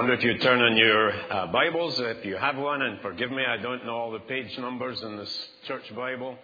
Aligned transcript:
wonder 0.00 0.14
if 0.14 0.24
you 0.24 0.38
turn 0.38 0.62
on 0.62 0.78
your 0.78 1.12
uh, 1.30 1.46
Bibles, 1.48 2.00
if 2.00 2.24
you 2.24 2.34
have 2.34 2.56
one, 2.56 2.80
and 2.80 3.02
forgive 3.02 3.30
me, 3.30 3.44
I 3.44 3.58
don't 3.58 3.84
know 3.84 3.96
all 3.96 4.10
the 4.10 4.20
page 4.20 4.56
numbers 4.56 5.02
in 5.02 5.18
this 5.18 5.48
church 5.66 5.94
Bible. 5.94 6.38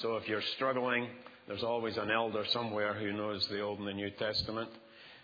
So 0.00 0.16
if 0.16 0.26
you're 0.26 0.40
struggling, 0.56 1.08
there's 1.46 1.62
always 1.62 1.98
an 1.98 2.10
elder 2.10 2.42
somewhere 2.46 2.94
who 2.94 3.12
knows 3.12 3.46
the 3.48 3.60
Old 3.60 3.80
and 3.80 3.86
the 3.86 3.92
New 3.92 4.08
Testament. 4.12 4.70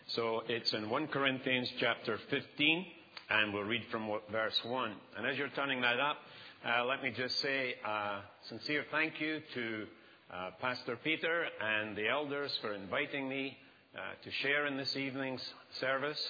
So 0.09 0.43
it's 0.48 0.74
in 0.74 0.90
1 0.90 1.06
Corinthians 1.06 1.72
chapter 1.80 2.19
15, 2.29 2.85
and 3.30 3.54
we'll 3.54 3.62
read 3.62 3.85
from 3.91 4.11
verse 4.30 4.61
1. 4.62 4.93
And 5.16 5.27
as 5.27 5.39
you're 5.39 5.48
turning 5.48 5.80
that 5.80 5.98
up, 5.98 6.18
uh, 6.66 6.84
let 6.84 7.02
me 7.02 7.11
just 7.11 7.39
say 7.39 7.77
a 7.86 8.18
sincere 8.50 8.84
thank 8.91 9.18
you 9.18 9.41
to 9.55 9.86
uh, 10.30 10.50
Pastor 10.61 10.98
Peter 11.02 11.46
and 11.59 11.96
the 11.96 12.07
elders 12.07 12.55
for 12.61 12.75
inviting 12.75 13.30
me 13.30 13.57
uh, 13.96 14.00
to 14.23 14.30
share 14.43 14.66
in 14.66 14.77
this 14.77 14.95
evening's 14.95 15.55
service. 15.80 16.23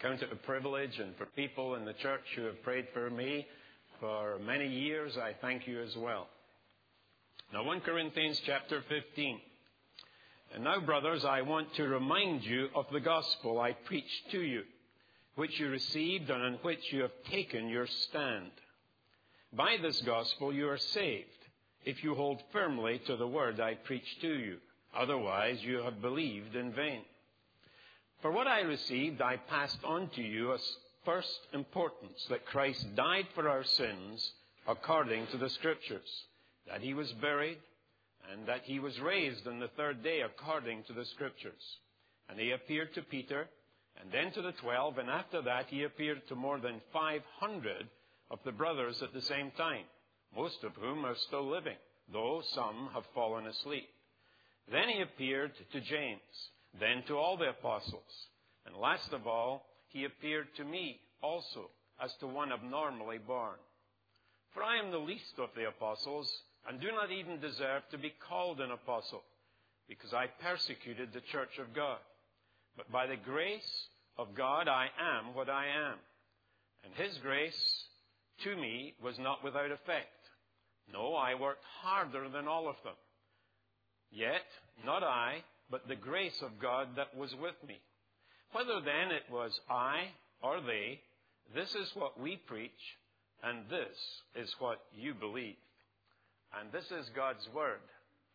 Count 0.00 0.22
it 0.22 0.32
a 0.32 0.36
privilege, 0.36 0.96
and 0.98 1.16
for 1.16 1.26
people 1.26 1.74
in 1.74 1.84
the 1.84 1.92
church 1.94 2.22
who 2.36 2.44
have 2.44 2.62
prayed 2.62 2.86
for 2.94 3.10
me 3.10 3.46
for 3.98 4.38
many 4.38 4.68
years, 4.68 5.16
I 5.16 5.34
thank 5.40 5.66
you 5.66 5.82
as 5.82 5.96
well. 5.96 6.28
Now, 7.52 7.64
1 7.64 7.80
Corinthians 7.80 8.40
chapter 8.46 8.82
15. 8.88 9.40
And 10.54 10.64
now, 10.64 10.80
brothers, 10.80 11.24
I 11.24 11.42
want 11.42 11.74
to 11.74 11.88
remind 11.88 12.44
you 12.44 12.68
of 12.76 12.86
the 12.92 13.00
gospel 13.00 13.60
I 13.60 13.72
preached 13.72 14.30
to 14.30 14.40
you, 14.40 14.62
which 15.34 15.58
you 15.58 15.68
received 15.68 16.30
and 16.30 16.42
on 16.42 16.52
which 16.62 16.92
you 16.92 17.02
have 17.02 17.10
taken 17.30 17.68
your 17.68 17.86
stand. 17.86 18.50
By 19.52 19.78
this 19.82 20.00
gospel 20.02 20.52
you 20.52 20.68
are 20.68 20.78
saved, 20.78 21.26
if 21.84 22.04
you 22.04 22.14
hold 22.14 22.40
firmly 22.52 23.00
to 23.06 23.16
the 23.16 23.26
word 23.26 23.60
I 23.60 23.74
preached 23.74 24.20
to 24.20 24.32
you. 24.32 24.58
Otherwise, 24.96 25.58
you 25.62 25.78
have 25.78 26.00
believed 26.00 26.54
in 26.54 26.72
vain. 26.72 27.02
For 28.20 28.32
what 28.32 28.48
I 28.48 28.60
received, 28.62 29.22
I 29.22 29.36
passed 29.36 29.78
on 29.84 30.08
to 30.10 30.22
you 30.22 30.52
as 30.52 30.76
first 31.04 31.38
importance 31.52 32.26
that 32.28 32.46
Christ 32.46 32.96
died 32.96 33.28
for 33.32 33.48
our 33.48 33.62
sins 33.62 34.32
according 34.66 35.28
to 35.28 35.36
the 35.36 35.48
Scriptures, 35.50 36.24
that 36.66 36.80
he 36.80 36.94
was 36.94 37.12
buried, 37.12 37.58
and 38.32 38.46
that 38.48 38.62
he 38.64 38.80
was 38.80 38.98
raised 39.00 39.46
on 39.46 39.60
the 39.60 39.68
third 39.68 40.02
day 40.02 40.22
according 40.22 40.82
to 40.84 40.92
the 40.92 41.04
Scriptures. 41.04 41.78
And 42.28 42.40
he 42.40 42.50
appeared 42.50 42.92
to 42.94 43.02
Peter, 43.02 43.48
and 44.00 44.10
then 44.10 44.32
to 44.32 44.42
the 44.42 44.52
twelve, 44.52 44.98
and 44.98 45.08
after 45.08 45.40
that 45.42 45.66
he 45.68 45.84
appeared 45.84 46.26
to 46.28 46.34
more 46.34 46.58
than 46.58 46.80
500 46.92 47.88
of 48.32 48.40
the 48.44 48.52
brothers 48.52 49.00
at 49.00 49.14
the 49.14 49.22
same 49.22 49.52
time, 49.52 49.84
most 50.36 50.64
of 50.64 50.74
whom 50.74 51.04
are 51.06 51.14
still 51.14 51.48
living, 51.48 51.78
though 52.12 52.42
some 52.52 52.90
have 52.94 53.04
fallen 53.14 53.46
asleep. 53.46 53.88
Then 54.70 54.88
he 54.88 55.02
appeared 55.02 55.52
to 55.72 55.80
James 55.80 56.50
then 56.78 57.02
to 57.06 57.16
all 57.16 57.36
the 57.36 57.50
apostles. 57.50 58.28
And 58.66 58.76
last 58.76 59.12
of 59.12 59.26
all, 59.26 59.64
he 59.88 60.04
appeared 60.04 60.48
to 60.56 60.64
me 60.64 61.00
also 61.22 61.70
as 62.02 62.12
to 62.20 62.26
one 62.26 62.52
abnormally 62.52 63.18
born. 63.18 63.56
For 64.54 64.62
I 64.62 64.78
am 64.78 64.90
the 64.90 64.98
least 64.98 65.38
of 65.38 65.50
the 65.56 65.68
apostles 65.68 66.30
and 66.68 66.80
do 66.80 66.88
not 66.92 67.10
even 67.10 67.40
deserve 67.40 67.82
to 67.90 67.98
be 67.98 68.12
called 68.28 68.60
an 68.60 68.70
apostle 68.70 69.22
because 69.88 70.12
I 70.12 70.26
persecuted 70.42 71.12
the 71.12 71.22
church 71.32 71.58
of 71.58 71.74
God. 71.74 71.98
But 72.76 72.90
by 72.92 73.06
the 73.06 73.16
grace 73.16 73.88
of 74.18 74.34
God, 74.34 74.68
I 74.68 74.88
am 75.00 75.34
what 75.34 75.48
I 75.48 75.66
am. 75.66 75.96
And 76.84 76.94
his 76.94 77.16
grace 77.18 77.84
to 78.44 78.54
me 78.56 78.94
was 79.02 79.18
not 79.18 79.42
without 79.42 79.70
effect. 79.70 80.12
No, 80.92 81.14
I 81.14 81.34
worked 81.34 81.64
harder 81.82 82.28
than 82.28 82.46
all 82.46 82.68
of 82.68 82.76
them. 82.84 82.94
Yet, 84.10 84.46
not 84.84 85.02
I, 85.02 85.42
but 85.70 85.86
the 85.88 85.96
grace 85.96 86.40
of 86.42 86.58
God 86.60 86.88
that 86.96 87.16
was 87.16 87.34
with 87.40 87.56
me. 87.66 87.78
Whether 88.52 88.80
then 88.80 89.10
it 89.10 89.30
was 89.30 89.58
I 89.68 90.08
or 90.42 90.60
they, 90.60 91.00
this 91.54 91.74
is 91.74 91.90
what 91.94 92.18
we 92.20 92.36
preach, 92.36 92.70
and 93.42 93.64
this 93.70 93.96
is 94.34 94.54
what 94.58 94.80
you 94.96 95.14
believe. 95.14 95.56
And 96.58 96.72
this 96.72 96.86
is 96.90 97.10
God's 97.14 97.46
word 97.54 97.80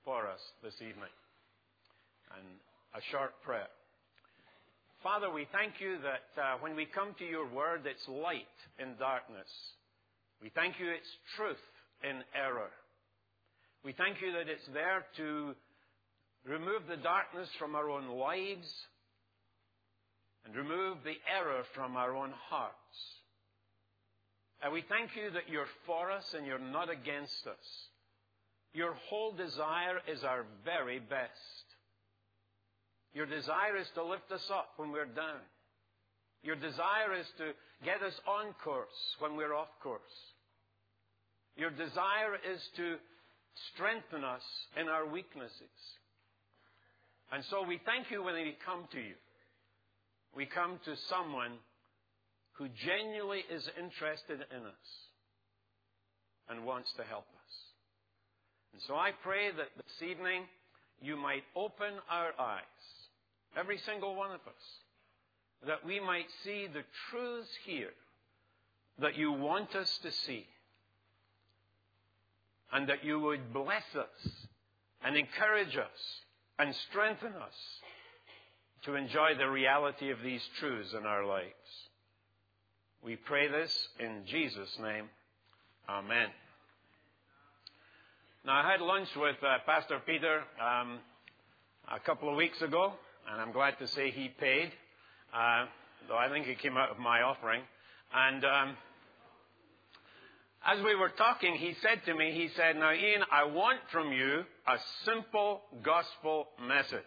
for 0.06 0.28
us 0.28 0.40
this 0.64 0.76
evening. 0.76 1.14
And 2.38 2.46
a 2.96 3.02
short 3.12 3.34
prayer. 3.44 3.68
Father, 5.02 5.30
we 5.30 5.48
thank 5.52 5.82
you 5.82 5.98
that 6.02 6.42
uh, 6.42 6.58
when 6.62 6.76
we 6.76 6.86
come 6.86 7.16
to 7.20 7.26
your 7.26 7.48
word, 7.50 7.82
it's 7.86 8.08
light 8.08 8.56
in 8.80 8.96
darkness. 9.00 9.50
We 10.42 10.50
thank 10.54 10.80
you 10.80 10.90
it's 10.90 11.10
truth 11.36 11.62
in 12.04 12.24
error. 12.36 12.72
We 13.84 13.94
thank 13.94 14.22
you 14.22 14.32
that 14.34 14.48
it's 14.48 14.68
there 14.74 15.04
to 15.18 15.56
remove 16.46 16.88
the 16.88 16.98
darkness 16.98 17.50
from 17.58 17.76
our 17.76 17.90
own 17.90 18.08
lives, 18.08 18.68
and 20.46 20.56
remove 20.56 20.98
the 21.04 21.16
error 21.32 21.64
from 21.74 21.96
our 21.96 22.16
own 22.16 22.34
hearts. 22.50 22.76
And 24.62 24.72
we 24.72 24.84
thank 24.88 25.16
you 25.16 25.32
that 25.32 25.50
you're 25.50 25.68
for 25.86 26.12
us 26.12 26.34
and 26.36 26.46
you're 26.46 26.60
not 26.60 26.90
against 26.90 27.48
us. 27.48 27.68
Your 28.74 28.94
whole 29.10 29.32
desire 29.32 30.00
is 30.08 30.24
our 30.24 30.46
very 30.66 31.00
best. 31.00 31.66
Your 33.14 33.26
desire 33.26 33.78
is 33.80 33.88
to 33.96 34.04
lift 34.04 34.32
us 34.32 34.50
up 34.52 34.70
when 34.78 34.92
we're 34.92 35.06
down. 35.06 35.40
Your 36.44 36.56
desire 36.56 37.14
is 37.20 37.28
to 37.38 37.52
get 37.86 38.02
us 38.02 38.20
on 38.28 38.54
course 38.64 39.16
when 39.20 39.36
we're 39.36 39.54
off 39.54 39.70
course. 39.82 40.02
Your 41.56 41.70
desire 41.70 42.36
is 42.52 42.60
to 42.78 42.96
strengthen 43.74 44.24
us 44.24 44.42
in 44.80 44.88
our 44.88 45.06
weaknesses. 45.06 45.78
And 47.32 47.44
so 47.46 47.64
we 47.64 47.80
thank 47.86 48.12
you 48.12 48.24
when 48.24 48.36
we 48.36 48.56
come 48.66 48.86
to 48.92 49.00
you. 49.00 49.16
We 50.36 50.46
come 50.46 50.80
to 50.86 50.96
someone 51.10 51.54
who 52.54 52.68
genuinely 52.86 53.44
is 53.52 53.68
interested 53.80 54.40
in 54.52 54.66
us 54.66 54.90
and 56.50 56.66
wants 56.66 56.92
to 56.98 57.04
help 57.04 57.26
us. 57.26 57.54
And 58.74 58.82
so 58.88 58.96
I 58.96 59.12
pray 59.24 59.52
that 59.52 59.70
this 59.76 60.10
evening 60.10 60.44
you 61.02 61.16
might 61.18 61.44
open 61.56 61.94
our 62.10 62.32
eyes, 62.40 62.64
every 63.58 63.78
single 63.80 64.16
one 64.16 64.32
of 64.32 64.42
us, 64.42 65.68
that 65.68 65.86
we 65.86 66.00
might 66.00 66.28
see 66.44 66.68
the 66.68 66.84
truths 67.10 67.50
here 67.66 67.94
that 69.00 69.18
you 69.18 69.32
want 69.32 69.76
us 69.76 70.00
to 70.04 70.12
see, 70.12 70.46
and 72.72 72.90
that 72.90 73.04
you 73.04 73.20
would 73.20 73.54
bless 73.54 73.84
us 73.96 74.48
and 75.04 75.16
encourage 75.16 75.76
us 75.76 76.22
and 76.64 76.74
strengthen 76.90 77.34
us 77.34 77.54
to 78.86 78.96
enjoy 78.96 79.36
the 79.38 79.50
reality 79.50 80.12
of 80.12 80.18
these 80.24 80.42
truths 80.60 80.94
in 80.98 81.06
our 81.06 81.26
lives. 81.26 81.52
We 83.04 83.18
pray 83.18 83.50
this 83.50 83.90
in 84.00 84.22
Jesus' 84.26 84.74
name. 84.82 85.10
Amen. 85.90 86.28
Now, 88.46 88.64
I 88.64 88.72
had 88.72 88.80
lunch 88.80 89.10
with 89.18 89.36
uh, 89.44 89.58
Pastor 89.66 90.00
Peter 90.06 90.44
um, 90.62 91.00
a 91.92 92.00
couple 92.00 92.30
of 92.30 92.38
weeks 92.38 92.62
ago, 92.62 92.94
and 93.30 93.42
I'm 93.42 93.52
glad 93.52 93.78
to 93.80 93.88
say 93.88 94.12
he 94.12 94.30
paid, 94.30 94.72
uh, 95.34 95.66
though 96.08 96.18
I 96.18 96.30
think 96.30 96.48
it 96.48 96.60
came 96.60 96.78
out 96.78 96.92
of 96.92 96.98
my 96.98 97.24
offering. 97.24 97.62
And 98.14 98.46
um, 98.46 98.78
as 100.66 100.82
we 100.84 100.96
were 100.96 101.10
talking, 101.10 101.56
he 101.56 101.76
said 101.82 102.02
to 102.06 102.16
me, 102.16 102.32
he 102.32 102.50
said, 102.56 102.78
Now, 102.78 102.94
Ian, 102.94 103.22
I 103.32 103.46
want 103.46 103.80
from 103.92 104.12
you 104.12 104.44
a 104.68 104.78
simple 105.06 105.62
gospel 105.84 106.48
message. 106.66 107.02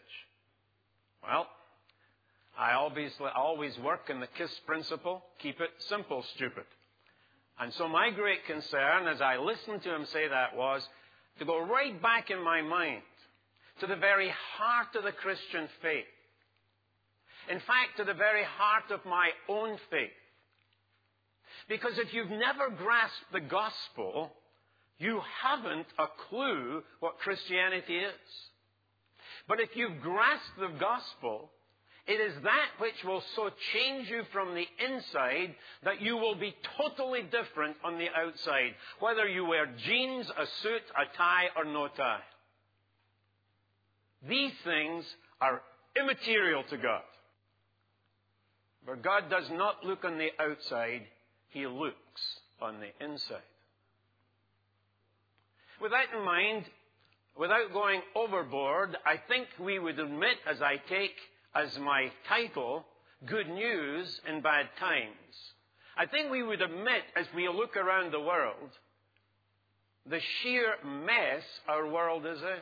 Well, 1.22 1.46
I 2.58 2.72
obviously 2.72 3.28
always 3.34 3.76
work 3.78 4.08
in 4.10 4.20
the 4.20 4.28
KISS 4.38 4.60
principle 4.66 5.22
keep 5.38 5.60
it 5.60 5.70
simple, 5.88 6.24
stupid. 6.34 6.64
And 7.58 7.72
so 7.74 7.88
my 7.88 8.10
great 8.10 8.44
concern 8.46 9.06
as 9.08 9.20
I 9.20 9.36
listened 9.36 9.82
to 9.82 9.94
him 9.94 10.06
say 10.12 10.28
that 10.28 10.56
was 10.56 10.86
to 11.38 11.44
go 11.44 11.60
right 11.60 12.00
back 12.02 12.30
in 12.30 12.42
my 12.42 12.62
mind 12.62 13.02
to 13.80 13.86
the 13.86 13.96
very 13.96 14.30
heart 14.56 14.94
of 14.96 15.04
the 15.04 15.12
Christian 15.12 15.68
faith. 15.82 16.04
In 17.50 17.58
fact, 17.60 17.98
to 17.98 18.04
the 18.04 18.14
very 18.14 18.44
heart 18.44 18.90
of 18.90 19.04
my 19.04 19.30
own 19.48 19.78
faith. 19.90 20.10
Because 21.68 21.98
if 21.98 22.12
you've 22.12 22.30
never 22.30 22.70
grasped 22.70 23.32
the 23.32 23.40
gospel, 23.40 24.32
you 24.98 25.20
haven't 25.42 25.86
a 25.98 26.06
clue 26.28 26.82
what 27.00 27.18
Christianity 27.18 27.96
is. 27.96 28.12
But 29.48 29.60
if 29.60 29.70
you've 29.74 30.00
grasped 30.00 30.58
the 30.58 30.78
gospel, 30.78 31.50
it 32.06 32.20
is 32.20 32.34
that 32.42 32.68
which 32.78 33.02
will 33.04 33.22
so 33.34 33.50
change 33.72 34.08
you 34.08 34.22
from 34.32 34.54
the 34.54 34.66
inside 34.84 35.54
that 35.84 36.00
you 36.00 36.16
will 36.16 36.36
be 36.36 36.54
totally 36.76 37.22
different 37.22 37.76
on 37.84 37.98
the 37.98 38.08
outside, 38.16 38.74
whether 39.00 39.26
you 39.26 39.44
wear 39.44 39.66
jeans, 39.84 40.26
a 40.26 40.46
suit, 40.62 40.82
a 40.96 41.16
tie, 41.16 41.46
or 41.56 41.64
no 41.64 41.88
tie. 41.88 42.20
These 44.28 44.52
things 44.64 45.04
are 45.40 45.62
immaterial 46.00 46.62
to 46.70 46.76
God. 46.76 47.02
For 48.84 48.96
God 48.96 49.28
does 49.28 49.50
not 49.50 49.84
look 49.84 50.04
on 50.04 50.16
the 50.16 50.30
outside, 50.38 51.02
he 51.56 51.66
looks 51.66 52.20
on 52.60 52.80
the 52.80 53.02
inside. 53.02 53.38
With 55.80 55.90
that 55.92 56.14
in 56.14 56.22
mind, 56.22 56.66
without 57.34 57.72
going 57.72 58.02
overboard, 58.14 58.94
I 59.06 59.16
think 59.26 59.46
we 59.58 59.78
would 59.78 59.98
admit, 59.98 60.36
as 60.46 60.60
I 60.60 60.76
take 60.86 61.16
as 61.54 61.78
my 61.78 62.12
title, 62.28 62.84
good 63.24 63.48
news 63.48 64.20
in 64.28 64.42
bad 64.42 64.66
times. 64.78 65.34
I 65.96 66.04
think 66.04 66.30
we 66.30 66.42
would 66.42 66.60
admit, 66.60 67.04
as 67.16 67.24
we 67.34 67.48
look 67.48 67.74
around 67.74 68.12
the 68.12 68.20
world, 68.20 68.70
the 70.04 70.20
sheer 70.42 70.74
mess 70.84 71.42
our 71.66 71.88
world 71.88 72.26
is 72.26 72.42
in. 72.42 72.60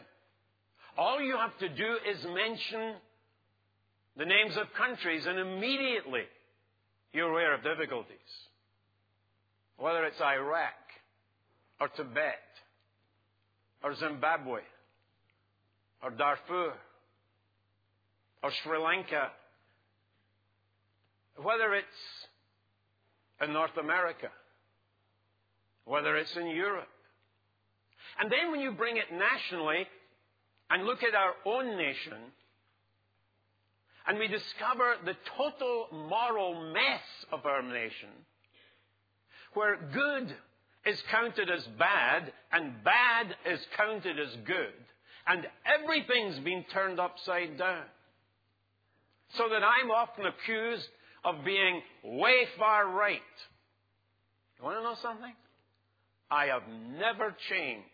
All 0.97 1.21
you 1.21 1.37
have 1.37 1.59
to 1.59 1.69
do 1.69 1.97
is 2.09 2.25
mention 2.33 2.95
the 4.17 4.25
names 4.25 4.57
of 4.57 4.73
countries, 4.75 5.27
and 5.27 5.41
immediately 5.41 6.23
you're 7.13 7.31
aware 7.31 7.55
of 7.55 7.65
difficulties. 7.65 8.19
Whether 9.77 10.05
it's 10.05 10.21
Iraq, 10.21 10.73
or 11.81 11.89
Tibet, 11.89 12.39
or 13.83 13.95
Zimbabwe, 13.97 14.61
or 16.03 16.11
Darfur, 16.11 16.73
or 18.43 18.51
Sri 18.63 18.79
Lanka, 18.79 19.31
whether 21.43 21.75
it's 21.75 21.87
in 23.43 23.53
North 23.53 23.77
America, 23.81 24.29
whether 25.85 26.17
it's 26.17 26.35
in 26.37 26.47
Europe. 26.49 26.89
And 28.21 28.31
then 28.31 28.53
when 28.53 28.61
you 28.61 28.73
bring 28.73 28.97
it 28.97 29.13
nationally 29.13 29.87
and 30.71 30.85
look 30.85 31.03
at 31.03 31.15
our 31.15 31.35
own 31.45 31.77
nation, 31.77 32.19
and 34.07 34.19
we 34.19 34.29
discover 34.29 34.95
the 35.05 35.17
total 35.37 35.89
moral 35.93 36.73
mess 36.73 37.03
of 37.33 37.45
our 37.47 37.63
nation, 37.63 38.11
where 39.55 39.79
good 39.93 40.35
is 40.87 40.99
counted 41.11 41.51
as 41.51 41.67
bad 41.79 42.33
and 42.53 42.73
bad 42.85 43.35
is 43.51 43.61
counted 43.77 44.19
as 44.19 44.37
good, 44.47 44.75
and 45.27 45.47
everything's 45.65 46.39
been 46.41 46.65
turned 46.73 47.01
upside 47.01 47.57
down. 47.59 47.85
So 49.37 49.45
that 49.49 49.63
I'm 49.65 49.91
often 49.91 50.27
accused 50.27 50.87
of 51.25 51.45
being 51.45 51.81
way 52.05 52.47
far 52.59 52.89
right. 52.89 53.21
You 54.59 54.65
want 54.65 54.79
to 54.79 54.83
know 54.83 54.97
something? 55.03 55.33
I 56.31 56.47
have 56.47 56.63
never 56.69 57.35
changed 57.49 57.89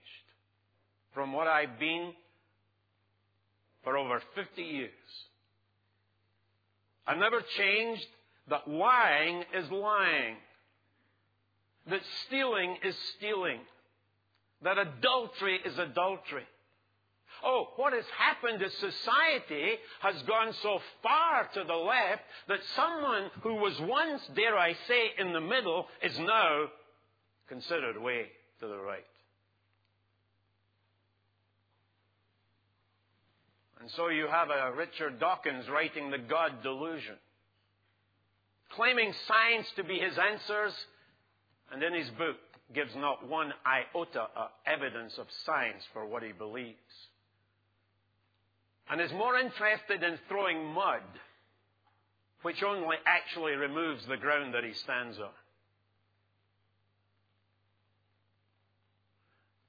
from 1.14 1.32
what 1.32 1.46
I've 1.46 1.78
been 1.78 2.12
for 3.84 3.96
over 3.96 4.20
50 4.34 4.62
years. 4.62 4.90
I've 7.06 7.18
never 7.18 7.42
changed 7.56 8.06
that 8.48 8.68
lying 8.68 9.42
is 9.54 9.70
lying, 9.70 10.36
that 11.88 12.00
stealing 12.26 12.76
is 12.84 12.96
stealing, 13.16 13.60
that 14.62 14.78
adultery 14.78 15.58
is 15.64 15.78
adultery. 15.78 16.44
Oh, 17.42 17.68
what 17.76 17.92
has 17.94 18.04
happened 18.18 18.62
is 18.62 18.72
society 18.74 19.76
has 20.00 20.20
gone 20.22 20.52
so 20.62 20.80
far 21.02 21.48
to 21.54 21.64
the 21.64 21.74
left 21.74 22.22
that 22.48 22.60
someone 22.76 23.30
who 23.42 23.54
was 23.54 23.78
once, 23.80 24.20
dare 24.34 24.58
I 24.58 24.74
say, 24.86 25.12
in 25.18 25.32
the 25.32 25.40
middle 25.40 25.86
is 26.02 26.18
now 26.18 26.66
considered 27.48 28.00
way 28.00 28.26
to 28.60 28.66
the 28.66 28.78
right. 28.78 29.04
And 33.80 33.90
so 33.92 34.08
you 34.08 34.26
have 34.26 34.50
a 34.50 34.72
Richard 34.76 35.18
Dawkins 35.18 35.66
writing 35.70 36.10
The 36.10 36.18
God 36.18 36.62
Delusion, 36.62 37.16
claiming 38.72 39.14
science 39.26 39.66
to 39.76 39.84
be 39.84 39.98
his 39.98 40.18
answers, 40.18 40.74
and 41.72 41.82
in 41.82 41.94
his 41.94 42.08
book 42.10 42.36
gives 42.74 42.94
not 42.96 43.28
one 43.28 43.52
iota 43.66 44.26
of 44.36 44.50
evidence 44.66 45.18
of 45.18 45.26
science 45.44 45.82
for 45.92 46.06
what 46.06 46.22
he 46.22 46.32
believes. 46.32 46.76
And 48.90 49.00
is 49.00 49.12
more 49.12 49.36
interested 49.36 50.02
in 50.02 50.18
throwing 50.28 50.64
mud, 50.66 51.02
which 52.42 52.62
only 52.62 52.96
actually 53.06 53.52
removes 53.52 54.04
the 54.06 54.16
ground 54.16 54.54
that 54.54 54.64
he 54.64 54.72
stands 54.72 55.18
on. 55.18 55.30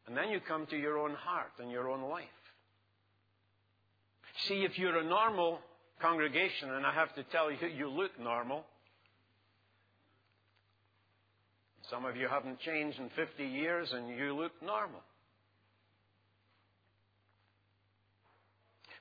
And 0.08 0.18
then 0.18 0.30
you 0.30 0.40
come 0.46 0.66
to 0.68 0.78
your 0.78 0.98
own 0.98 1.14
heart 1.14 1.52
and 1.60 1.72
your 1.72 1.90
own 1.90 2.02
life. 2.10 2.26
See, 4.48 4.64
if 4.64 4.78
you're 4.78 4.98
a 4.98 5.06
normal 5.06 5.60
congregation, 6.02 6.72
and 6.72 6.86
I 6.86 6.94
have 6.94 7.14
to 7.16 7.24
tell 7.24 7.52
you, 7.52 7.58
you 7.68 7.90
look 7.90 8.20
normal. 8.20 8.66
Some 11.92 12.06
of 12.06 12.16
you 12.16 12.30
haven't 12.30 12.58
changed 12.62 13.00
in 13.00 13.10
50 13.18 13.44
years, 13.44 13.92
and 13.92 14.08
you 14.08 14.34
look 14.34 14.54
normal. 14.64 15.02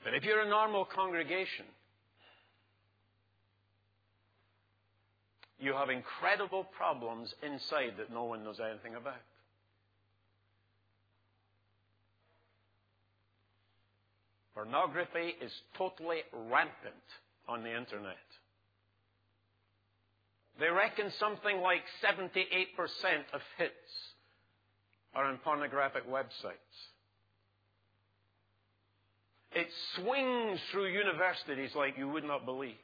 But 0.03 0.15
if 0.15 0.25
you're 0.25 0.41
a 0.41 0.49
normal 0.49 0.87
congregation, 0.87 1.67
you 5.61 5.73
have 5.73 5.89
incredible 5.89 6.65
problems 6.65 7.33
inside 7.45 7.93
that 7.99 8.13
no 8.13 8.25
one 8.25 8.43
knows 8.43 8.59
anything 8.59 8.97
about. 8.97 9.23
Pornography 14.55 15.35
is 15.41 15.53
totally 15.79 16.23
rampant 16.33 17.07
on 17.47 17.63
the 17.63 17.71
internet. 17.71 18.17
They 20.59 20.69
reckon 20.69 21.11
something 21.19 21.61
like 21.61 21.83
78% 22.03 22.67
of 23.33 23.41
hits 23.57 23.75
are 25.15 25.25
on 25.25 25.39
pornographic 25.39 26.09
websites. 26.09 26.55
It 29.53 29.69
swings 29.97 30.61
through 30.71 30.89
universities 30.89 31.75
like 31.75 31.99
you 31.99 32.09
would 32.09 32.25
not 32.25 32.45
believe. 32.45 32.75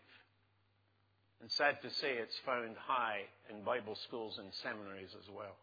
And 1.40 1.50
sad 1.52 1.80
to 1.82 1.90
say, 1.90 2.14
it's 2.14 2.36
found 2.44 2.76
high 2.76 3.20
in 3.50 3.62
Bible 3.62 3.96
schools 4.06 4.38
and 4.38 4.48
seminaries 4.62 5.10
as 5.10 5.28
well. 5.30 5.56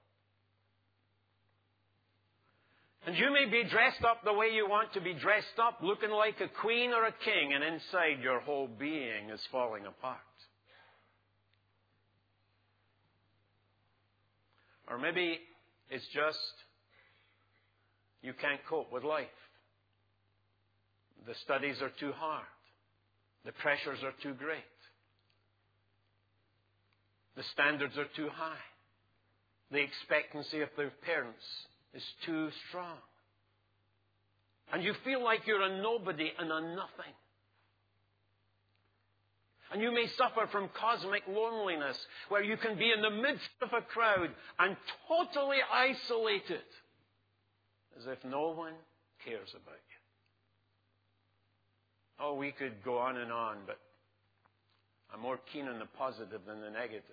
And 3.05 3.17
you 3.17 3.33
may 3.33 3.45
be 3.45 3.67
dressed 3.69 4.03
up 4.05 4.23
the 4.23 4.31
way 4.31 4.47
you 4.53 4.69
want 4.69 4.93
to 4.93 5.01
be 5.01 5.13
dressed 5.13 5.59
up, 5.61 5.79
looking 5.81 6.09
like 6.09 6.39
a 6.39 6.47
queen 6.47 6.91
or 6.91 7.03
a 7.03 7.11
king, 7.11 7.53
and 7.53 7.61
inside 7.61 8.23
your 8.23 8.39
whole 8.39 8.67
being 8.67 9.29
is 9.29 9.41
falling 9.51 9.85
apart. 9.85 10.19
Or 14.89 14.97
maybe 14.97 15.39
it's 15.89 16.05
just 16.13 16.37
you 18.21 18.33
can't 18.33 18.59
cope 18.69 18.91
with 18.91 19.03
life. 19.03 19.27
The 21.25 21.35
studies 21.43 21.81
are 21.81 21.91
too 21.99 22.11
hard. 22.11 22.45
The 23.45 23.51
pressures 23.53 23.99
are 24.03 24.13
too 24.21 24.33
great. 24.33 24.63
The 27.35 27.43
standards 27.53 27.97
are 27.97 28.07
too 28.15 28.29
high. 28.29 28.63
The 29.71 29.79
expectancy 29.79 30.61
of 30.61 30.69
their 30.77 30.91
parents 31.05 31.43
is 31.93 32.03
too 32.25 32.49
strong. 32.69 32.97
And 34.71 34.83
you 34.83 34.93
feel 35.03 35.23
like 35.23 35.41
you're 35.45 35.61
a 35.61 35.81
nobody 35.81 36.31
and 36.37 36.51
a 36.51 36.61
nothing. 36.61 37.13
And 39.73 39.81
you 39.81 39.91
may 39.91 40.05
suffer 40.17 40.47
from 40.51 40.69
cosmic 40.79 41.23
loneliness, 41.27 41.97
where 42.29 42.43
you 42.43 42.57
can 42.57 42.77
be 42.77 42.91
in 42.95 43.01
the 43.01 43.09
midst 43.09 43.49
of 43.59 43.69
a 43.73 43.81
crowd 43.81 44.29
and 44.59 44.77
totally 45.07 45.57
isolated, 45.73 46.61
as 47.99 48.05
if 48.05 48.23
no 48.23 48.51
one 48.51 48.73
cares 49.25 49.49
about 49.49 49.73
you. 49.73 49.97
Oh, 52.19 52.35
we 52.35 52.51
could 52.51 52.83
go 52.85 52.99
on 52.99 53.17
and 53.17 53.31
on, 53.31 53.57
but 53.65 53.79
I'm 55.11 55.21
more 55.21 55.39
keen 55.51 55.67
on 55.67 55.79
the 55.79 55.87
positive 55.97 56.41
than 56.45 56.61
the 56.61 56.69
negative. 56.69 57.03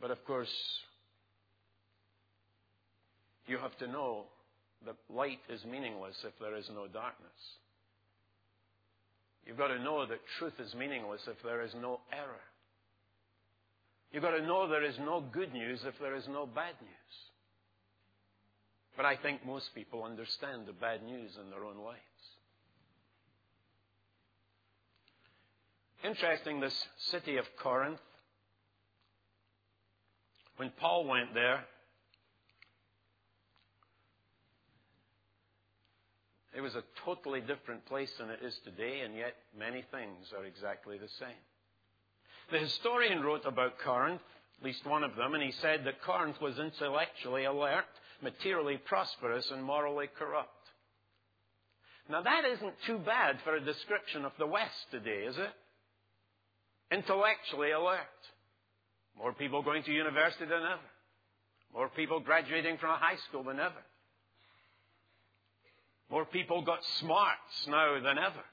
But 0.00 0.10
of 0.10 0.24
course, 0.24 0.52
you 3.46 3.58
have 3.58 3.76
to 3.78 3.86
know 3.86 4.24
that 4.84 4.96
light 5.08 5.38
is 5.48 5.64
meaningless 5.64 6.16
if 6.24 6.32
there 6.40 6.56
is 6.56 6.68
no 6.74 6.88
darkness. 6.88 7.30
You've 9.48 9.56
got 9.56 9.68
to 9.68 9.82
know 9.82 10.04
that 10.04 10.20
truth 10.38 10.60
is 10.60 10.74
meaningless 10.74 11.22
if 11.26 11.42
there 11.42 11.62
is 11.62 11.74
no 11.80 12.00
error. 12.12 12.42
You've 14.12 14.22
got 14.22 14.32
to 14.32 14.46
know 14.46 14.68
there 14.68 14.84
is 14.84 14.98
no 14.98 15.22
good 15.32 15.54
news 15.54 15.80
if 15.86 15.98
there 15.98 16.14
is 16.14 16.28
no 16.28 16.44
bad 16.44 16.74
news. 16.82 17.16
But 18.94 19.06
I 19.06 19.16
think 19.16 19.46
most 19.46 19.74
people 19.74 20.04
understand 20.04 20.66
the 20.66 20.74
bad 20.74 21.02
news 21.02 21.30
in 21.42 21.50
their 21.50 21.64
own 21.64 21.78
lives. 21.82 21.98
Interesting, 26.04 26.60
this 26.60 26.86
city 27.10 27.38
of 27.38 27.46
Corinth. 27.58 28.00
When 30.56 30.70
Paul 30.78 31.06
went 31.06 31.32
there, 31.32 31.64
it 36.58 36.60
was 36.60 36.74
a 36.74 36.82
totally 37.04 37.40
different 37.40 37.86
place 37.86 38.10
than 38.18 38.30
it 38.30 38.40
is 38.42 38.58
today, 38.64 39.02
and 39.04 39.14
yet 39.14 39.36
many 39.56 39.84
things 39.92 40.26
are 40.36 40.44
exactly 40.44 40.98
the 40.98 41.06
same. 41.20 41.38
The 42.50 42.58
historian 42.58 43.22
wrote 43.22 43.46
about 43.46 43.78
Corinth, 43.78 44.20
at 44.58 44.64
least 44.64 44.84
one 44.84 45.04
of 45.04 45.14
them, 45.14 45.34
and 45.34 45.42
he 45.44 45.52
said 45.52 45.84
that 45.84 46.02
Corinth 46.02 46.40
was 46.40 46.58
intellectually 46.58 47.44
alert, 47.44 47.86
materially 48.20 48.76
prosperous, 48.76 49.48
and 49.52 49.62
morally 49.62 50.08
corrupt. 50.18 50.50
Now, 52.10 52.22
that 52.22 52.44
isn't 52.44 52.74
too 52.88 52.98
bad 52.98 53.36
for 53.44 53.54
a 53.54 53.64
description 53.64 54.24
of 54.24 54.32
the 54.36 54.46
West 54.46 54.90
today, 54.90 55.26
is 55.28 55.38
it? 55.38 55.52
intellectually 56.90 57.70
alert. 57.70 58.18
More 59.16 59.32
people 59.32 59.62
going 59.62 59.84
to 59.84 59.92
university 59.92 60.46
than 60.46 60.62
ever. 60.62 60.88
More 61.72 61.88
people 61.88 62.18
graduating 62.18 62.78
from 62.78 62.98
high 62.98 63.18
school 63.28 63.44
than 63.44 63.60
ever. 63.60 63.84
More 66.10 66.24
people 66.24 66.62
got 66.62 66.78
smarts 67.00 67.66
now 67.66 68.00
than 68.00 68.18
ever. 68.18 68.44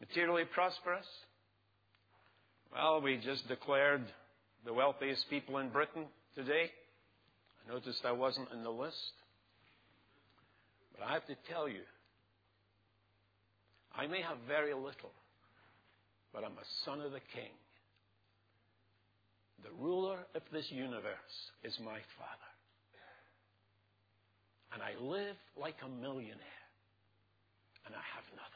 Materially 0.00 0.44
prosperous? 0.44 1.06
Well, 2.72 3.00
we 3.00 3.18
just 3.18 3.46
declared 3.46 4.02
the 4.64 4.72
wealthiest 4.72 5.30
people 5.30 5.58
in 5.58 5.68
Britain 5.68 6.06
today. 6.34 6.70
I 7.66 7.72
noticed 7.72 8.04
I 8.04 8.12
wasn't 8.12 8.50
in 8.52 8.62
the 8.62 8.70
list. 8.70 9.12
But 10.96 11.06
I 11.06 11.12
have 11.12 11.26
to 11.26 11.36
tell 11.48 11.68
you, 11.68 11.80
I 13.96 14.06
may 14.06 14.22
have 14.22 14.38
very 14.48 14.74
little, 14.74 15.12
but 16.32 16.44
I'm 16.44 16.52
a 16.52 16.66
son 16.84 17.00
of 17.00 17.12
the 17.12 17.20
king. 17.34 17.50
The 19.64 19.82
ruler 19.82 20.18
of 20.34 20.42
this 20.52 20.70
universe 20.70 21.50
is 21.62 21.74
my 21.80 21.98
father. 22.18 22.52
And 24.74 24.82
I 24.82 24.92
live 25.02 25.36
like 25.60 25.76
a 25.84 25.88
millionaire. 25.88 26.38
And 27.86 27.94
I 27.94 28.02
have 28.14 28.24
nothing. 28.32 28.54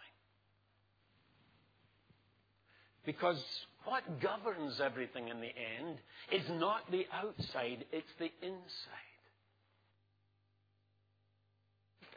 Because 3.06 3.42
what 3.84 4.02
governs 4.20 4.80
everything 4.80 5.28
in 5.28 5.40
the 5.40 5.46
end 5.46 5.98
is 6.30 6.46
not 6.60 6.90
the 6.90 7.06
outside, 7.12 7.86
it's 7.90 8.12
the 8.18 8.30
inside. 8.42 9.08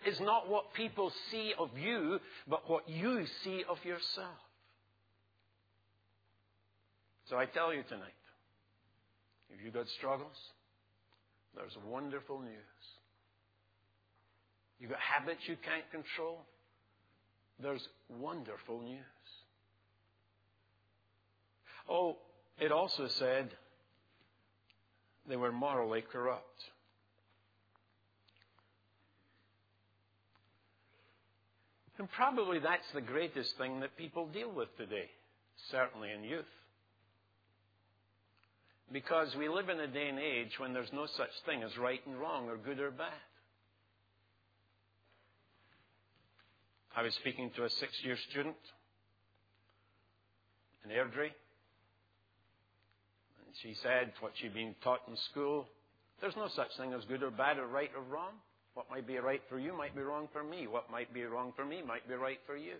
It's 0.03 0.19
not 0.19 0.49
what 0.49 0.73
people 0.73 1.11
see 1.29 1.53
of 1.57 1.69
you, 1.77 2.19
but 2.49 2.69
what 2.69 2.89
you 2.89 3.25
see 3.43 3.63
of 3.69 3.77
yourself. 3.85 4.35
So 7.29 7.37
I 7.37 7.45
tell 7.45 7.73
you 7.73 7.83
tonight, 7.87 8.11
if 9.53 9.63
you've 9.63 9.73
got 9.73 9.87
struggles, 9.97 10.37
there's 11.55 11.75
wonderful 11.87 12.41
news. 12.41 12.51
You've 14.79 14.91
got 14.91 14.99
habits 14.99 15.41
you 15.47 15.55
can't 15.63 15.89
control, 15.91 16.39
there's 17.61 17.87
wonderful 18.09 18.81
news. 18.81 18.99
Oh, 21.89 22.17
it 22.59 22.71
also 22.71 23.07
said 23.07 23.49
they 25.27 25.35
were 25.35 25.51
morally 25.51 26.03
corrupt. 26.11 26.45
And 31.97 32.09
probably 32.09 32.57
that's 32.57 32.89
the 32.95 33.01
greatest 33.01 33.55
thing 33.59 33.81
that 33.81 33.95
people 33.95 34.25
deal 34.25 34.51
with 34.51 34.75
today, 34.75 35.07
certainly 35.69 36.09
in 36.11 36.23
youth. 36.23 36.45
Because 38.91 39.33
we 39.37 39.47
live 39.47 39.69
in 39.69 39.79
a 39.79 39.87
day 39.87 40.09
and 40.09 40.19
age 40.19 40.59
when 40.59 40.73
there's 40.73 40.91
no 40.91 41.05
such 41.17 41.29
thing 41.45 41.63
as 41.63 41.77
right 41.77 42.01
and 42.05 42.19
wrong 42.19 42.49
or 42.49 42.57
good 42.57 42.79
or 42.79 42.91
bad. 42.91 43.13
I 46.95 47.03
was 47.03 47.13
speaking 47.15 47.51
to 47.55 47.63
a 47.63 47.69
six 47.69 47.93
year 48.03 48.17
student 48.29 48.57
in 50.83 50.91
Airdrie. 50.91 51.31
And 53.45 53.55
she 53.61 53.75
said 53.81 54.11
what 54.19 54.33
she'd 54.35 54.53
been 54.53 54.75
taught 54.83 55.01
in 55.07 55.15
school 55.31 55.67
there's 56.19 56.35
no 56.35 56.49
such 56.55 56.69
thing 56.77 56.93
as 56.93 57.03
good 57.05 57.23
or 57.23 57.31
bad 57.31 57.57
or 57.57 57.65
right 57.65 57.89
or 57.95 58.03
wrong. 58.03 58.33
What 58.75 58.89
might 58.91 59.07
be 59.07 59.17
right 59.17 59.41
for 59.49 59.57
you 59.57 59.75
might 59.75 59.95
be 59.95 60.03
wrong 60.03 60.27
for 60.31 60.43
me. 60.43 60.67
What 60.67 60.91
might 60.91 61.11
be 61.11 61.23
wrong 61.23 61.51
for 61.55 61.65
me 61.65 61.81
might 61.81 62.07
be 62.07 62.13
right 62.13 62.37
for 62.45 62.55
you 62.55 62.75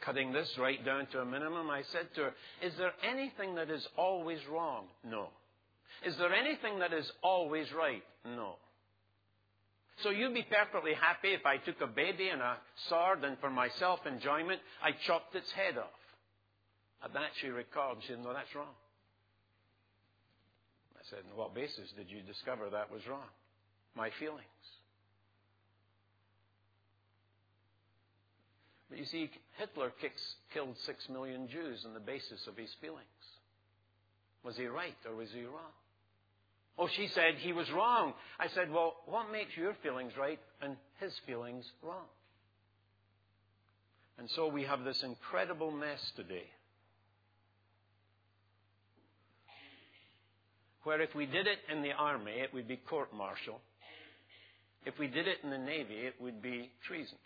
cutting 0.00 0.32
this 0.32 0.50
right 0.58 0.84
down 0.84 1.06
to 1.12 1.20
a 1.20 1.24
minimum, 1.24 1.70
I 1.70 1.82
said 1.92 2.08
to 2.14 2.22
her, 2.22 2.32
Is 2.62 2.72
there 2.78 2.92
anything 3.08 3.54
that 3.56 3.70
is 3.70 3.86
always 3.96 4.40
wrong? 4.50 4.86
No. 5.04 5.28
Is 6.04 6.16
there 6.16 6.32
anything 6.32 6.78
that 6.78 6.92
is 6.92 7.10
always 7.22 7.72
right? 7.72 8.02
No. 8.24 8.54
So 10.02 10.10
you'd 10.10 10.34
be 10.34 10.46
perfectly 10.48 10.94
happy 10.94 11.34
if 11.34 11.44
I 11.44 11.58
took 11.58 11.80
a 11.82 11.86
baby 11.86 12.28
and 12.28 12.40
a 12.40 12.56
sword 12.88 13.22
and 13.22 13.38
for 13.38 13.50
my 13.50 13.68
self 13.78 14.00
enjoyment 14.06 14.60
I 14.82 14.92
chopped 15.06 15.34
its 15.34 15.50
head 15.52 15.76
off. 15.76 16.00
At 17.04 17.12
that 17.12 17.30
she 17.40 17.48
recalled 17.48 17.98
she 18.02 18.08
said, 18.08 18.22
No, 18.22 18.32
that's 18.32 18.54
wrong. 18.54 18.74
I 20.96 21.02
said, 21.10 21.20
On 21.30 21.36
what 21.36 21.54
basis 21.54 21.92
did 21.96 22.10
you 22.10 22.22
discover 22.22 22.70
that 22.70 22.90
was 22.90 23.06
wrong? 23.06 23.28
My 23.94 24.10
feelings. 24.18 24.46
But 28.90 28.98
you 28.98 29.04
see, 29.06 29.30
Hitler 29.56 29.92
kicks, 30.00 30.20
killed 30.52 30.76
six 30.84 31.08
million 31.08 31.48
Jews 31.48 31.84
on 31.86 31.94
the 31.94 32.00
basis 32.00 32.46
of 32.48 32.56
his 32.56 32.70
feelings. 32.80 33.06
Was 34.44 34.56
he 34.56 34.66
right 34.66 34.96
or 35.08 35.14
was 35.14 35.30
he 35.32 35.44
wrong? 35.44 35.72
Oh, 36.76 36.88
she 36.88 37.08
said 37.08 37.34
he 37.38 37.52
was 37.52 37.70
wrong. 37.70 38.14
I 38.38 38.48
said, 38.48 38.72
well, 38.72 38.96
what 39.06 39.30
makes 39.30 39.56
your 39.56 39.74
feelings 39.82 40.12
right 40.18 40.40
and 40.60 40.76
his 40.98 41.12
feelings 41.26 41.64
wrong? 41.82 42.06
And 44.18 44.28
so 44.30 44.48
we 44.48 44.64
have 44.64 44.82
this 44.82 45.02
incredible 45.02 45.70
mess 45.70 46.00
today. 46.16 46.46
Where 50.84 51.00
if 51.00 51.14
we 51.14 51.26
did 51.26 51.46
it 51.46 51.58
in 51.70 51.82
the 51.82 51.92
army, 51.92 52.32
it 52.32 52.52
would 52.54 52.66
be 52.66 52.76
court 52.76 53.14
martial. 53.14 53.60
If 54.86 54.98
we 54.98 55.06
did 55.06 55.28
it 55.28 55.38
in 55.42 55.50
the 55.50 55.58
navy, 55.58 56.06
it 56.06 56.14
would 56.20 56.40
be 56.40 56.70
treason. 56.86 57.18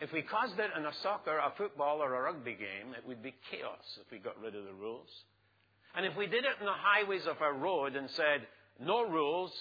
If 0.00 0.12
we 0.12 0.22
caused 0.22 0.58
it 0.58 0.70
in 0.76 0.86
a 0.86 0.92
soccer, 1.02 1.38
a 1.38 1.52
football, 1.56 2.02
or 2.02 2.14
a 2.14 2.22
rugby 2.22 2.54
game, 2.54 2.94
it 2.96 3.06
would 3.06 3.22
be 3.22 3.34
chaos 3.50 3.98
if 4.00 4.10
we 4.12 4.18
got 4.18 4.40
rid 4.40 4.54
of 4.54 4.64
the 4.64 4.72
rules. 4.72 5.08
And 5.94 6.06
if 6.06 6.16
we 6.16 6.26
did 6.26 6.44
it 6.44 6.60
in 6.60 6.66
the 6.66 6.72
highways 6.72 7.26
of 7.26 7.42
our 7.42 7.54
road 7.54 7.96
and 7.96 8.08
said, 8.10 8.46
no 8.78 9.08
rules, 9.08 9.52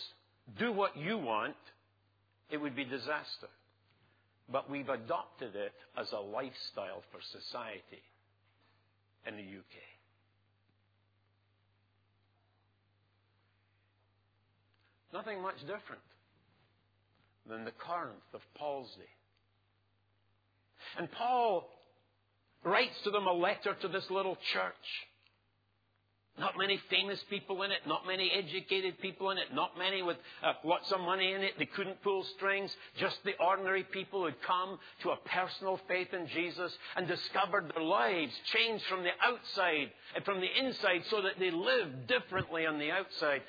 do 0.60 0.72
what 0.72 0.96
you 0.96 1.18
want, 1.18 1.56
it 2.52 2.58
would 2.58 2.76
be 2.76 2.86
disaster. 2.86 3.50
But 4.50 4.70
we've 4.70 4.90
adopted 4.90 5.56
it 5.56 5.74
as 5.98 6.12
a 6.12 6.20
lifestyle 6.20 7.04
for 7.12 7.20
society 7.32 8.04
in 9.26 9.36
the 9.36 9.42
UK. 9.42 9.82
Nothing 15.14 15.42
much 15.42 15.60
different 15.62 16.02
than 17.50 17.66
the 17.66 17.72
Corinth 17.72 18.34
of 18.34 18.42
Paul's 18.56 18.94
day. 18.98 19.17
And 20.98 21.12
Paul 21.12 21.68
writes 22.64 22.96
to 23.04 23.12
them 23.12 23.28
a 23.28 23.34
letter 23.34 23.76
to 23.82 23.88
this 23.88 24.10
little 24.10 24.38
church. 24.54 24.74
Not 26.40 26.54
many 26.56 26.80
famous 26.92 27.20
people 27.32 27.64
in 27.64 27.72
it, 27.72 27.80
not 27.88 28.06
many 28.06 28.32
educated 28.32 29.00
people 29.02 29.32
in 29.32 29.40
it, 29.40 29.56
not 29.56 29.76
many 29.76 30.04
with 30.04 30.18
uh, 30.44 30.54
lots 30.64 30.92
of 30.92 31.00
money 31.00 31.34
in 31.34 31.42
it. 31.42 31.54
They 31.58 31.66
couldn't 31.66 32.04
pull 32.04 32.24
strings. 32.36 32.76
Just 33.00 33.18
the 33.26 33.34
ordinary 33.44 33.84
people 33.84 34.24
who'd 34.24 34.40
come 34.44 34.78
to 35.02 35.10
a 35.10 35.18
personal 35.26 35.80
faith 35.88 36.14
in 36.14 36.28
Jesus 36.28 36.78
and 36.96 37.08
discovered 37.08 37.72
their 37.74 37.84
lives 37.84 38.34
changed 38.54 38.86
from 38.86 39.02
the 39.02 39.10
outside 39.26 39.90
and 40.16 40.24
from 40.26 40.40
the 40.40 40.64
inside 40.64 41.02
so 41.10 41.24
that 41.24 41.40
they 41.40 41.50
lived 41.50 42.06
differently 42.06 42.68
on 42.68 42.78
the 42.78 42.92
outside. 42.92 43.42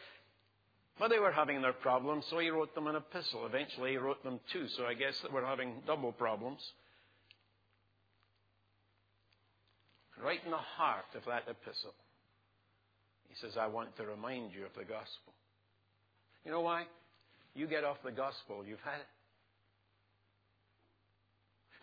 But 0.99 1.11
they 1.11 1.19
were 1.19 1.31
having 1.31 1.61
their 1.61 1.75
problems, 1.75 2.25
so 2.31 2.39
he 2.39 2.49
wrote 2.49 2.75
them 2.75 2.87
an 2.87 2.97
epistle. 2.97 3.45
Eventually, 3.45 3.93
he 3.93 3.97
wrote 3.99 4.25
them 4.25 4.41
two, 4.51 4.67
so 4.67 4.87
I 4.87 4.95
guess 4.95 5.21
that 5.21 5.33
we're 5.33 5.45
having 5.45 5.75
double 5.87 6.13
problems. 6.13 6.61
Right 10.23 10.41
in 10.45 10.51
the 10.51 10.57
heart 10.57 11.11
of 11.15 11.25
that 11.27 11.45
epistle, 11.49 11.95
he 13.29 13.35
says, 13.41 13.57
I 13.57 13.67
want 13.67 13.97
to 13.97 14.07
remind 14.07 14.53
you 14.53 14.65
of 14.65 14.73
the 14.77 14.85
gospel. 14.85 15.33
You 16.45 16.51
know 16.51 16.61
why? 16.61 16.85
You 17.55 17.67
get 17.67 17.85
off 17.85 17.99
the 18.05 18.13
gospel, 18.13 18.65
you've 18.67 18.81
had 18.81 19.01
it. 19.01 19.07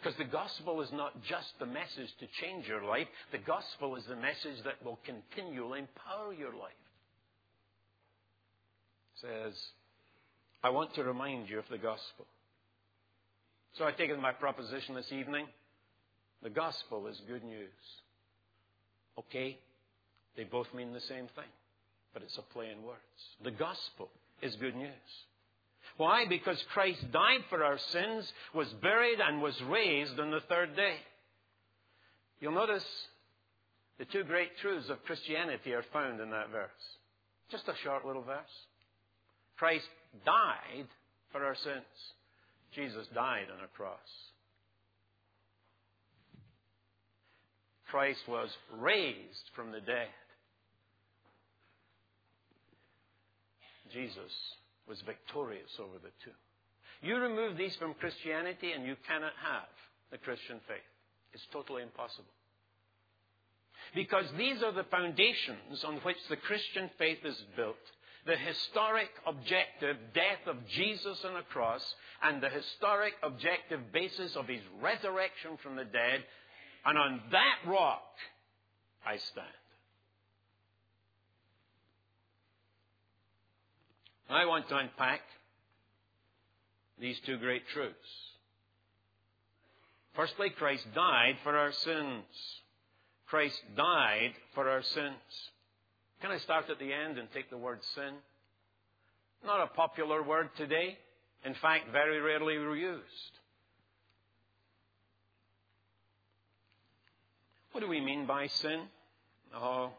Because 0.01 0.18
the 0.18 0.25
gospel 0.25 0.82
is 0.82 0.92
not 0.92 1.24
just 1.24 1.58
the 1.60 1.65
message 1.65 2.13
to 2.20 2.27
change 2.42 2.68
your 2.68 2.84
life, 2.84 3.08
the 3.32 3.39
gospel 3.39 3.96
is 3.96 4.06
the 4.06 4.15
message 4.15 4.63
that 4.63 4.84
will 4.84 5.00
continually 5.06 5.80
empower 5.80 6.34
your 6.34 6.54
life. 6.54 6.74
Says, 9.22 9.54
I 10.63 10.70
want 10.70 10.94
to 10.96 11.04
remind 11.04 11.50
you 11.50 11.58
of 11.58 11.65
the 11.72 11.77
gospel. 11.77 12.27
So 13.77 13.86
I 13.86 13.92
take 13.92 14.10
it 14.10 14.20
my 14.20 14.32
proposition 14.32 14.96
this 14.96 15.12
evening. 15.12 15.48
The 16.44 16.50
gospel 16.50 17.08
is 17.08 17.20
good 17.27 17.44
news. 17.44 17.70
Okay, 19.17 19.57
they 20.36 20.43
both 20.43 20.67
mean 20.74 20.93
the 20.93 21.01
same 21.01 21.27
thing, 21.36 21.51
but 22.13 22.24
it's 22.24 22.38
a 22.38 22.53
play 22.53 22.69
in 22.69 22.84
words. 22.84 23.00
The 23.43 23.51
gospel 23.51 24.10
is 24.41 24.55
good 24.57 24.75
news. 24.75 24.89
Why? 25.98 26.25
Because 26.27 26.62
Christ 26.74 27.00
died 27.12 27.41
for 27.50 27.63
our 27.63 27.77
sins, 27.91 28.31
was 28.53 28.67
buried, 28.81 29.19
and 29.19 29.41
was 29.41 29.60
raised 29.69 30.19
on 30.19 30.31
the 30.31 30.41
third 30.50 30.75
day. 30.75 30.95
You'll 32.39 32.51
notice 32.51 32.84
the 33.98 34.05
two 34.05 34.24
great 34.24 34.57
truths 34.62 34.89
of 34.89 35.03
Christianity 35.05 35.74
are 35.74 35.86
found 35.93 36.19
in 36.19 36.31
that 36.31 36.51
verse. 36.51 36.69
Just 37.50 37.67
a 37.67 37.74
short 37.84 38.05
little 38.05 38.24
verse. 38.24 38.43
Christ 39.57 39.86
died 40.25 40.88
for 41.31 41.45
our 41.45 41.55
sins. 41.55 41.86
Jesus 42.74 43.07
died 43.13 43.45
on 43.55 43.63
a 43.63 43.67
cross. 43.67 44.00
Christ 47.95 48.27
was 48.27 48.49
raised 48.77 49.47
from 49.55 49.71
the 49.71 49.79
dead. 49.79 50.09
Jesus 53.93 54.33
was 54.85 54.99
victorious 55.05 55.71
over 55.79 55.97
the 56.03 56.11
two. 56.21 56.35
You 57.07 57.15
remove 57.15 57.55
these 57.55 57.73
from 57.77 57.93
Christianity 57.93 58.73
and 58.73 58.85
you 58.85 58.97
cannot 59.07 59.31
have 59.41 59.71
the 60.11 60.17
Christian 60.17 60.59
faith. 60.67 60.91
It's 61.31 61.47
totally 61.53 61.83
impossible. 61.83 62.27
Because 63.93 64.25
these 64.37 64.61
are 64.61 64.73
the 64.73 64.91
foundations 64.91 65.85
on 65.85 65.95
which 66.03 66.19
the 66.29 66.35
Christian 66.35 66.89
faith 66.97 67.19
is 67.23 67.41
built. 67.55 67.79
The 68.25 68.35
historic 68.35 69.11
objective 69.25 69.95
death 70.13 70.43
of 70.47 70.57
Jesus 70.67 71.23
on 71.23 71.37
a 71.37 71.43
cross 71.43 71.95
and 72.21 72.43
the 72.43 72.49
historic 72.49 73.13
objective 73.23 73.93
basis 73.93 74.35
of 74.35 74.49
his 74.49 74.61
resurrection 74.81 75.55
from 75.63 75.77
the 75.77 75.85
dead. 75.85 76.25
And 76.86 76.98
on 76.98 77.22
that 77.32 77.70
rock 77.70 78.04
I 79.06 79.18
stand. 79.18 79.48
I 84.30 84.46
want 84.46 84.68
to 84.70 84.77
unpack 84.77 85.22
these 87.00 87.20
two 87.25 87.38
great 87.38 87.68
truths. 87.74 87.96
Firstly, 90.15 90.50
Christ 90.50 90.86
died 90.96 91.36
for 91.44 91.56
our 91.58 91.72
sins. 91.72 92.24
Christ 93.27 93.62
died 93.75 94.34
for 94.54 94.70
our 94.70 94.82
sins. 94.82 95.51
Can 96.22 96.32
I 96.32 96.38
start 96.38 96.70
at 96.70 96.80
the 96.80 96.94
end 96.94 97.18
and 97.18 97.27
take 97.34 97.50
the 97.50 97.58
word 97.58 97.80
sin? 97.96 98.13
Not 99.46 99.62
a 99.62 99.68
popular 99.68 100.24
word 100.24 100.50
today. 100.58 100.98
In 101.46 101.54
fact, 101.56 101.92
very 101.92 102.20
rarely 102.22 102.56
used. 102.80 103.39
What 107.75 107.82
do 107.82 107.89
we 107.89 108.00
mean 108.00 108.25
by 108.25 108.48
sin? 108.48 108.84
Oh, 109.53 109.91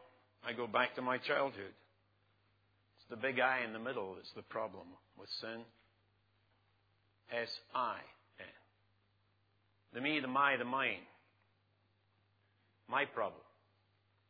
I 0.42 0.54
go 0.54 0.66
back 0.66 0.95
to 0.95 1.02
my 1.02 1.18
childhood. 1.18 1.75
It's 2.97 3.11
the 3.11 3.16
big 3.16 3.38
I 3.38 3.64
in 3.66 3.75
the 3.75 3.78
middle 3.78 4.14
that's 4.14 4.33
the 4.35 4.40
problem 4.40 4.87
with 5.21 5.28
sin. 5.42 5.61
S 7.30 7.50
I 7.75 7.99
N. 8.40 8.47
The 9.92 10.00
me, 10.00 10.21
the 10.21 10.26
my, 10.26 10.56
the 10.56 10.64
mine. 10.64 11.04
My 12.88 13.04
problem. 13.04 13.42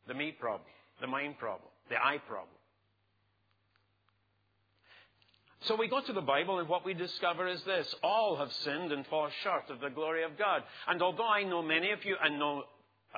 The 0.08 0.14
me 0.14 0.32
problem. 0.32 0.68
The 1.00 1.06
mine 1.06 1.36
problem. 1.38 1.70
The 1.88 2.04
I 2.04 2.18
problem. 2.26 2.48
So 5.60 5.76
we 5.76 5.86
go 5.86 6.00
to 6.00 6.12
the 6.12 6.20
Bible 6.20 6.58
and 6.58 6.68
what 6.68 6.84
we 6.84 6.94
discover 6.94 7.46
is 7.46 7.62
this. 7.62 7.94
All 8.02 8.38
have 8.38 8.52
sinned 8.64 8.90
and 8.90 9.06
fall 9.06 9.28
short 9.44 9.70
of 9.70 9.78
the 9.78 9.90
glory 9.90 10.24
of 10.24 10.36
God. 10.36 10.64
And 10.88 11.00
although 11.00 11.28
I 11.28 11.44
know 11.44 11.62
many 11.62 11.92
of 11.92 12.04
you 12.04 12.16
and 12.20 12.40
know 12.40 12.64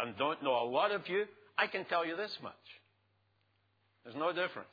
and 0.00 0.16
don't 0.16 0.42
know 0.42 0.62
a 0.62 0.68
lot 0.68 0.92
of 0.92 1.08
you, 1.08 1.24
I 1.56 1.66
can 1.66 1.84
tell 1.84 2.06
you 2.06 2.16
this 2.16 2.36
much. 2.42 2.54
There's 4.04 4.16
no 4.16 4.32
difference. 4.32 4.68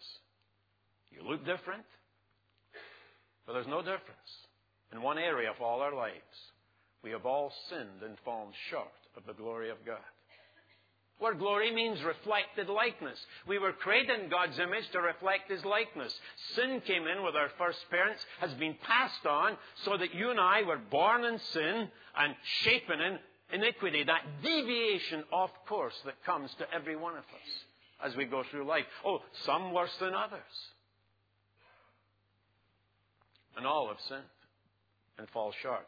You 1.11 1.27
look 1.27 1.45
different, 1.45 1.83
but 3.45 3.53
there's 3.53 3.67
no 3.67 3.79
difference. 3.79 4.31
In 4.93 5.01
one 5.01 5.17
area 5.17 5.49
of 5.49 5.61
all 5.61 5.81
our 5.81 5.93
lives, 5.93 6.21
we 7.03 7.11
have 7.11 7.25
all 7.25 7.51
sinned 7.69 8.01
and 8.03 8.17
fallen 8.23 8.53
short 8.69 8.87
of 9.17 9.25
the 9.25 9.33
glory 9.33 9.69
of 9.69 9.77
God. 9.85 9.97
Where 11.17 11.33
glory 11.33 11.73
means 11.73 12.03
reflected 12.03 12.67
likeness. 12.67 13.17
We 13.47 13.57
were 13.57 13.71
created 13.71 14.19
in 14.19 14.29
God's 14.29 14.59
image 14.59 14.89
to 14.91 14.99
reflect 14.99 15.49
His 15.49 15.63
likeness. 15.63 16.13
Sin 16.55 16.81
came 16.85 17.07
in 17.07 17.23
with 17.23 17.35
our 17.35 17.49
first 17.57 17.79
parents, 17.89 18.21
has 18.41 18.51
been 18.55 18.75
passed 18.83 19.25
on, 19.25 19.57
so 19.85 19.95
that 19.97 20.13
you 20.13 20.29
and 20.29 20.39
I 20.39 20.63
were 20.63 20.77
born 20.77 21.23
in 21.23 21.39
sin 21.53 21.87
and 22.17 22.35
shapen 22.63 22.99
in 22.99 23.19
iniquity, 23.51 24.03
that 24.03 24.23
deviation 24.43 25.23
off 25.31 25.51
course 25.67 25.95
that 26.05 26.23
comes 26.25 26.51
to 26.59 26.65
every 26.73 26.95
one 26.95 27.13
of 27.13 27.23
us 27.23 27.65
as 28.03 28.15
we 28.15 28.25
go 28.25 28.43
through 28.51 28.65
life. 28.65 28.85
Oh, 29.05 29.19
some 29.45 29.73
worse 29.73 29.95
than 29.99 30.13
others. 30.13 30.41
And 33.57 33.65
all 33.65 33.87
have 33.87 33.97
sinned 34.09 34.23
and 35.17 35.29
fall 35.29 35.53
short. 35.61 35.87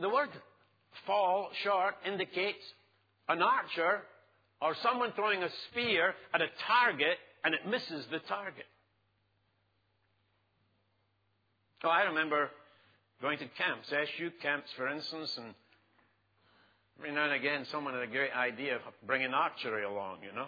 The 0.00 0.08
word 0.08 0.28
fall 1.06 1.50
short 1.64 1.94
indicates 2.06 2.62
an 3.28 3.42
archer 3.42 4.02
or 4.62 4.74
someone 4.82 5.12
throwing 5.12 5.42
a 5.42 5.48
spear 5.70 6.14
at 6.32 6.42
a 6.42 6.46
target 6.66 7.18
and 7.44 7.54
it 7.54 7.66
misses 7.68 8.06
the 8.10 8.18
target. 8.20 8.66
Oh, 11.84 11.88
I 11.88 12.02
remember 12.02 12.50
going 13.22 13.38
to 13.38 13.46
camps, 13.56 13.88
SU 13.92 14.30
camps, 14.42 14.68
for 14.76 14.88
instance, 14.88 15.36
and 15.38 15.54
every 16.98 17.12
now 17.12 17.24
and 17.24 17.32
again 17.32 17.64
someone 17.70 17.94
had 17.94 18.02
a 18.02 18.06
great 18.06 18.32
idea 18.32 18.76
of 18.76 18.82
bringing 19.06 19.32
archery 19.32 19.84
along, 19.84 20.18
you 20.22 20.34
know. 20.34 20.46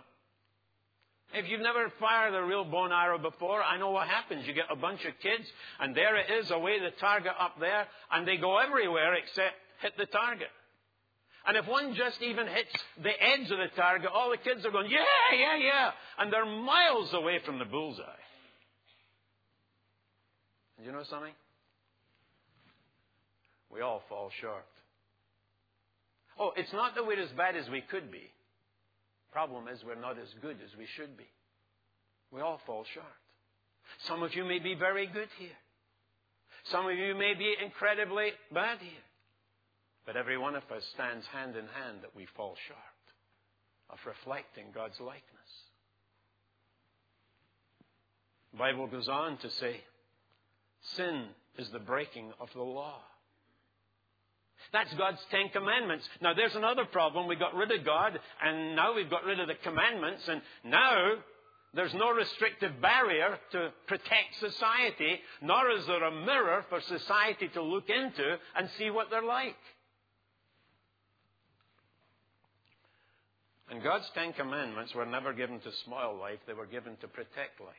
If 1.32 1.48
you've 1.48 1.60
never 1.60 1.92
fired 2.00 2.34
a 2.34 2.44
real 2.44 2.64
bone 2.64 2.90
arrow 2.90 3.18
before, 3.18 3.62
I 3.62 3.78
know 3.78 3.92
what 3.92 4.08
happens. 4.08 4.46
You 4.48 4.52
get 4.52 4.64
a 4.68 4.74
bunch 4.74 5.04
of 5.04 5.12
kids, 5.22 5.48
and 5.78 5.94
there 5.94 6.16
it 6.16 6.26
is, 6.40 6.50
away 6.50 6.80
the 6.80 6.90
target 6.98 7.32
up 7.38 7.60
there, 7.60 7.86
and 8.10 8.26
they 8.26 8.36
go 8.36 8.58
everywhere 8.58 9.14
except 9.14 9.54
hit 9.80 9.92
the 9.96 10.06
target. 10.06 10.48
And 11.46 11.56
if 11.56 11.68
one 11.68 11.94
just 11.94 12.20
even 12.20 12.48
hits 12.48 12.74
the 13.02 13.10
edge 13.10 13.50
of 13.50 13.58
the 13.58 13.70
target, 13.76 14.10
all 14.12 14.30
the 14.30 14.36
kids 14.36 14.64
are 14.66 14.72
going, 14.72 14.90
yeah, 14.90 15.38
yeah, 15.38 15.56
yeah. 15.56 15.90
And 16.18 16.32
they're 16.32 16.44
miles 16.44 17.14
away 17.14 17.38
from 17.46 17.58
the 17.58 17.64
bullseye. 17.64 18.02
And 20.76 20.86
you 20.86 20.92
know 20.92 21.04
something? 21.08 21.32
We 23.72 23.80
all 23.82 24.02
fall 24.08 24.30
short. 24.40 24.66
Oh, 26.40 26.52
it's 26.56 26.72
not 26.72 26.94
that 26.94 27.06
we're 27.06 27.20
as 27.20 27.30
bad 27.36 27.54
as 27.54 27.68
we 27.68 27.82
could 27.82 28.10
be. 28.10 28.32
The 29.28 29.32
problem 29.32 29.68
is, 29.68 29.84
we're 29.84 29.94
not 29.94 30.18
as 30.18 30.28
good 30.40 30.56
as 30.64 30.74
we 30.76 30.86
should 30.96 31.16
be. 31.18 31.28
We 32.32 32.40
all 32.40 32.60
fall 32.66 32.84
short. 32.94 33.06
Some 34.08 34.22
of 34.22 34.34
you 34.34 34.44
may 34.44 34.58
be 34.58 34.74
very 34.74 35.06
good 35.06 35.28
here. 35.38 35.58
Some 36.64 36.86
of 36.86 36.96
you 36.96 37.14
may 37.14 37.34
be 37.34 37.54
incredibly 37.62 38.30
bad 38.52 38.78
here. 38.80 39.04
But 40.06 40.16
every 40.16 40.38
one 40.38 40.54
of 40.54 40.62
us 40.74 40.82
stands 40.94 41.26
hand 41.26 41.56
in 41.56 41.66
hand 41.66 41.98
that 42.02 42.16
we 42.16 42.26
fall 42.36 42.56
short 42.66 42.78
of 43.90 43.98
reflecting 44.06 44.66
God's 44.74 44.98
likeness. 44.98 45.22
The 48.52 48.58
Bible 48.58 48.86
goes 48.86 49.08
on 49.08 49.36
to 49.38 49.50
say, 49.50 49.80
sin 50.96 51.26
is 51.58 51.68
the 51.70 51.78
breaking 51.78 52.32
of 52.40 52.48
the 52.54 52.62
law. 52.62 53.00
That's 54.72 54.92
God's 54.94 55.20
Ten 55.30 55.48
Commandments. 55.50 56.08
Now 56.20 56.34
there's 56.34 56.54
another 56.54 56.84
problem. 56.84 57.26
We 57.26 57.36
got 57.36 57.54
rid 57.54 57.70
of 57.70 57.84
God 57.84 58.18
and 58.42 58.76
now 58.76 58.94
we've 58.94 59.10
got 59.10 59.24
rid 59.24 59.40
of 59.40 59.48
the 59.48 59.54
commandments 59.62 60.22
and 60.28 60.42
now 60.64 61.14
there's 61.72 61.94
no 61.94 62.10
restrictive 62.10 62.80
barrier 62.82 63.38
to 63.52 63.72
protect 63.86 64.40
society, 64.40 65.20
nor 65.40 65.70
is 65.70 65.86
there 65.86 66.02
a 66.02 66.24
mirror 66.24 66.64
for 66.68 66.80
society 66.80 67.48
to 67.54 67.62
look 67.62 67.88
into 67.88 68.38
and 68.56 68.68
see 68.76 68.90
what 68.90 69.08
they're 69.10 69.22
like. 69.22 69.56
And 73.70 73.82
God's 73.84 74.10
Ten 74.14 74.32
Commandments 74.32 74.94
were 74.94 75.06
never 75.06 75.32
given 75.32 75.60
to 75.60 75.72
spoil 75.84 76.18
life, 76.18 76.40
they 76.46 76.54
were 76.54 76.66
given 76.66 76.96
to 77.02 77.08
protect 77.08 77.60
life. 77.60 77.76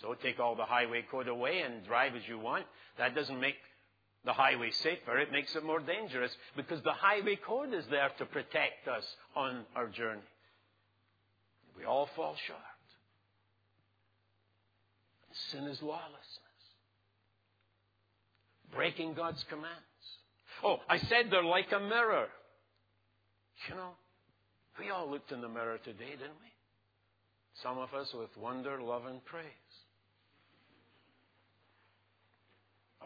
So 0.00 0.14
take 0.14 0.38
all 0.38 0.54
the 0.54 0.64
highway 0.64 1.04
code 1.10 1.26
away 1.26 1.62
and 1.62 1.84
drive 1.84 2.14
as 2.14 2.22
you 2.28 2.38
want. 2.38 2.64
That 2.96 3.16
doesn't 3.16 3.40
make 3.40 3.56
the 4.24 4.32
highway 4.32 4.70
safer, 4.70 5.18
it 5.18 5.32
makes 5.32 5.56
it 5.56 5.64
more 5.64 5.80
dangerous 5.80 6.32
because 6.56 6.82
the 6.82 6.92
highway 6.92 7.36
code 7.36 7.72
is 7.72 7.84
there 7.90 8.10
to 8.18 8.26
protect 8.26 8.86
us 8.86 9.04
on 9.34 9.64
our 9.74 9.86
journey. 9.86 10.20
We 11.78 11.84
all 11.84 12.08
fall 12.14 12.36
short. 12.46 12.60
Sin 15.50 15.64
is 15.64 15.80
lawlessness. 15.80 16.38
Breaking 18.74 19.14
God's 19.14 19.42
commands. 19.48 19.76
Oh, 20.62 20.78
I 20.88 20.98
said 20.98 21.26
they're 21.30 21.42
like 21.42 21.72
a 21.72 21.80
mirror. 21.80 22.26
You 23.68 23.74
know, 23.74 23.90
we 24.78 24.90
all 24.90 25.10
looked 25.10 25.32
in 25.32 25.40
the 25.40 25.48
mirror 25.48 25.78
today, 25.78 26.10
didn't 26.10 26.40
we? 26.40 26.50
Some 27.62 27.78
of 27.78 27.94
us 27.94 28.12
with 28.14 28.36
wonder, 28.36 28.80
love, 28.80 29.06
and 29.06 29.24
praise. 29.24 29.44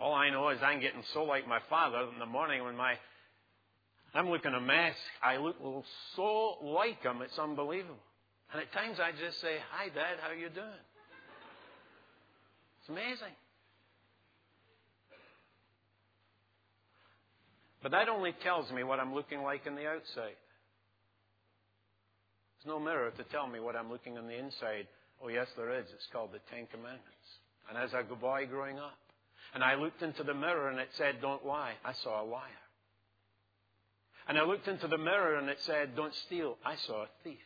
All 0.00 0.14
I 0.14 0.30
know 0.30 0.48
is 0.50 0.58
I'm 0.62 0.80
getting 0.80 1.02
so 1.12 1.24
like 1.24 1.46
my 1.46 1.60
father 1.70 2.08
in 2.12 2.18
the 2.18 2.26
morning 2.26 2.64
when 2.64 2.76
my 2.76 2.94
I'm 4.14 4.30
looking 4.30 4.54
a 4.54 4.60
mess. 4.60 4.94
I 5.22 5.38
look 5.38 5.56
so 6.14 6.56
like 6.62 7.02
him, 7.02 7.20
it's 7.22 7.38
unbelievable. 7.38 7.98
And 8.52 8.62
at 8.62 8.72
times 8.72 8.98
I 9.00 9.10
just 9.10 9.40
say, 9.40 9.58
"Hi, 9.72 9.88
Dad, 9.88 10.18
how 10.20 10.30
you 10.32 10.48
doing?" 10.48 10.84
It's 12.80 12.88
amazing. 12.88 13.34
But 17.82 17.92
that 17.92 18.08
only 18.08 18.32
tells 18.42 18.70
me 18.72 18.82
what 18.82 18.98
I'm 18.98 19.14
looking 19.14 19.42
like 19.42 19.66
on 19.66 19.74
the 19.74 19.86
outside. 19.86 20.36
There's 22.56 22.66
no 22.66 22.80
mirror 22.80 23.10
to 23.10 23.24
tell 23.24 23.46
me 23.46 23.60
what 23.60 23.76
I'm 23.76 23.90
looking 23.90 24.16
on 24.16 24.26
the 24.26 24.38
inside. 24.38 24.88
Oh, 25.22 25.28
yes, 25.28 25.48
there 25.56 25.78
is. 25.78 25.84
It's 25.92 26.08
called 26.10 26.32
the 26.32 26.40
Ten 26.50 26.66
Commandments. 26.72 27.28
And 27.68 27.76
as 27.76 27.92
a 27.92 28.14
boy 28.14 28.46
growing 28.48 28.78
up, 28.78 28.96
And 29.54 29.62
I 29.62 29.76
looked 29.76 30.02
into 30.02 30.24
the 30.24 30.34
mirror 30.34 30.68
and 30.68 30.80
it 30.80 30.88
said, 30.94 31.20
Don't 31.20 31.46
lie. 31.46 31.74
I 31.84 31.92
saw 31.92 32.22
a 32.22 32.26
liar. 32.26 32.42
And 34.26 34.36
I 34.36 34.44
looked 34.44 34.66
into 34.68 34.88
the 34.88 34.98
mirror 34.98 35.36
and 35.36 35.48
it 35.48 35.58
said, 35.60 35.94
Don't 35.94 36.14
steal. 36.26 36.58
I 36.64 36.74
saw 36.76 37.02
a 37.04 37.08
thief. 37.22 37.38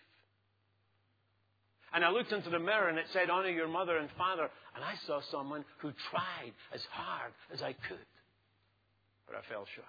And 1.92 2.04
I 2.04 2.10
looked 2.10 2.32
into 2.32 2.50
the 2.50 2.58
mirror 2.58 2.88
and 2.88 2.98
it 2.98 3.06
said, 3.12 3.28
Honor 3.30 3.50
your 3.50 3.68
mother 3.68 3.98
and 3.98 4.08
father. 4.16 4.48
And 4.74 4.84
I 4.84 4.94
saw 5.06 5.20
someone 5.30 5.64
who 5.78 5.92
tried 6.10 6.52
as 6.72 6.82
hard 6.90 7.32
as 7.52 7.62
I 7.62 7.72
could. 7.72 8.06
But 9.26 9.36
I 9.36 9.42
fell 9.48 9.66
short. 9.74 9.86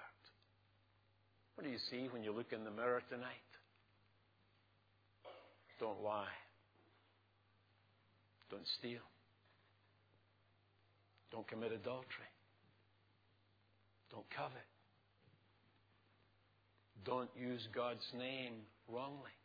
What 1.56 1.64
do 1.64 1.70
you 1.70 1.80
see 1.90 2.08
when 2.12 2.24
you 2.24 2.32
look 2.32 2.52
in 2.52 2.64
the 2.64 2.72
mirror 2.72 3.02
tonight? 3.10 3.32
Don't 5.80 6.02
lie. 6.04 6.26
Don't 8.50 8.68
steal. 8.80 9.02
Don't 11.32 11.48
commit 11.48 11.72
adultery. 11.72 12.32
Don't 14.12 14.26
covet. 14.36 14.66
Don't 17.06 17.30
use 17.40 17.68
God's 17.74 18.06
name 18.18 18.54
wrongly. 18.92 19.36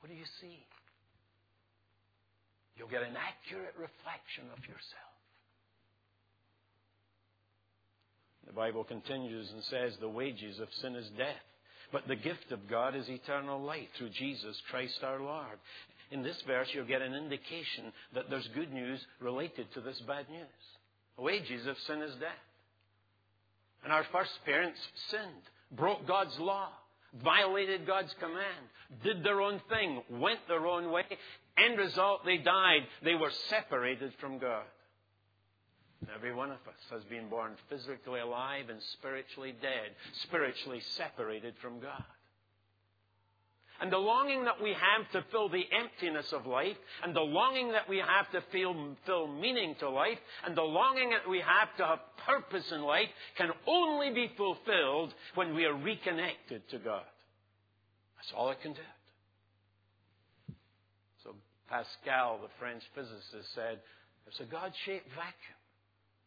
What 0.00 0.10
do 0.10 0.14
you 0.14 0.24
see? 0.40 0.64
You'll 2.76 2.88
get 2.88 3.02
an 3.02 3.16
accurate 3.18 3.74
reflection 3.74 4.46
of 4.56 4.62
yourself. 4.62 5.08
The 8.46 8.52
Bible 8.52 8.84
continues 8.84 9.50
and 9.52 9.62
says, 9.64 9.92
The 10.00 10.08
wages 10.08 10.58
of 10.60 10.68
sin 10.80 10.94
is 10.94 11.08
death, 11.18 11.44
but 11.92 12.06
the 12.06 12.16
gift 12.16 12.50
of 12.50 12.68
God 12.70 12.94
is 12.94 13.08
eternal 13.08 13.60
life 13.60 13.88
through 13.98 14.10
Jesus 14.10 14.56
Christ 14.70 14.98
our 15.02 15.20
Lord. 15.20 15.58
In 16.10 16.22
this 16.22 16.40
verse, 16.46 16.68
you'll 16.72 16.86
get 16.86 17.02
an 17.02 17.14
indication 17.14 17.92
that 18.14 18.30
there's 18.30 18.48
good 18.54 18.72
news 18.72 19.00
related 19.20 19.72
to 19.74 19.80
this 19.80 20.00
bad 20.06 20.28
news. 20.30 20.46
The 21.16 21.22
wages 21.22 21.66
of 21.66 21.76
sin 21.86 22.00
is 22.02 22.14
death. 22.14 22.30
And 23.84 23.92
our 23.92 24.04
first 24.12 24.32
parents 24.44 24.78
sinned, 25.10 25.42
broke 25.72 26.06
God's 26.06 26.38
law, 26.38 26.68
violated 27.22 27.86
God's 27.86 28.14
command, 28.18 29.02
did 29.02 29.22
their 29.22 29.40
own 29.40 29.60
thing, 29.68 30.02
went 30.10 30.40
their 30.48 30.66
own 30.66 30.90
way. 30.90 31.04
End 31.56 31.78
result, 31.78 32.24
they 32.24 32.38
died. 32.38 32.82
They 33.02 33.14
were 33.14 33.32
separated 33.48 34.12
from 34.20 34.38
God. 34.38 34.64
Every 36.14 36.32
one 36.32 36.50
of 36.50 36.58
us 36.68 36.90
has 36.90 37.02
been 37.04 37.28
born 37.28 37.52
physically 37.68 38.20
alive 38.20 38.70
and 38.70 38.80
spiritually 38.94 39.54
dead, 39.60 39.90
spiritually 40.22 40.80
separated 40.96 41.54
from 41.60 41.80
God. 41.80 42.04
And 43.80 43.92
the 43.92 43.98
longing 43.98 44.44
that 44.44 44.60
we 44.60 44.70
have 44.70 45.08
to 45.12 45.24
fill 45.30 45.48
the 45.48 45.64
emptiness 45.72 46.32
of 46.32 46.46
life, 46.46 46.76
and 47.04 47.14
the 47.14 47.20
longing 47.20 47.72
that 47.72 47.88
we 47.88 47.98
have 47.98 48.28
to 48.32 48.40
feel, 48.50 48.74
fill 49.06 49.28
meaning 49.28 49.76
to 49.78 49.88
life, 49.88 50.18
and 50.44 50.56
the 50.56 50.62
longing 50.62 51.10
that 51.10 51.28
we 51.28 51.38
have 51.38 51.74
to 51.76 51.86
have 51.86 52.00
purpose 52.26 52.72
in 52.72 52.82
life 52.82 53.08
can 53.36 53.50
only 53.68 54.12
be 54.12 54.32
fulfilled 54.36 55.14
when 55.36 55.54
we 55.54 55.64
are 55.64 55.74
reconnected 55.74 56.68
to 56.70 56.78
God. 56.78 57.04
That's 58.16 58.32
all 58.36 58.50
it 58.50 58.60
can 58.62 58.72
do. 58.72 58.80
So 61.22 61.34
Pascal, 61.68 62.40
the 62.42 62.48
French 62.58 62.82
physicist, 62.96 63.54
said, 63.54 63.78
there's 64.24 64.40
a 64.40 64.50
God 64.50 64.72
shaped 64.84 65.08
vacuum 65.10 65.58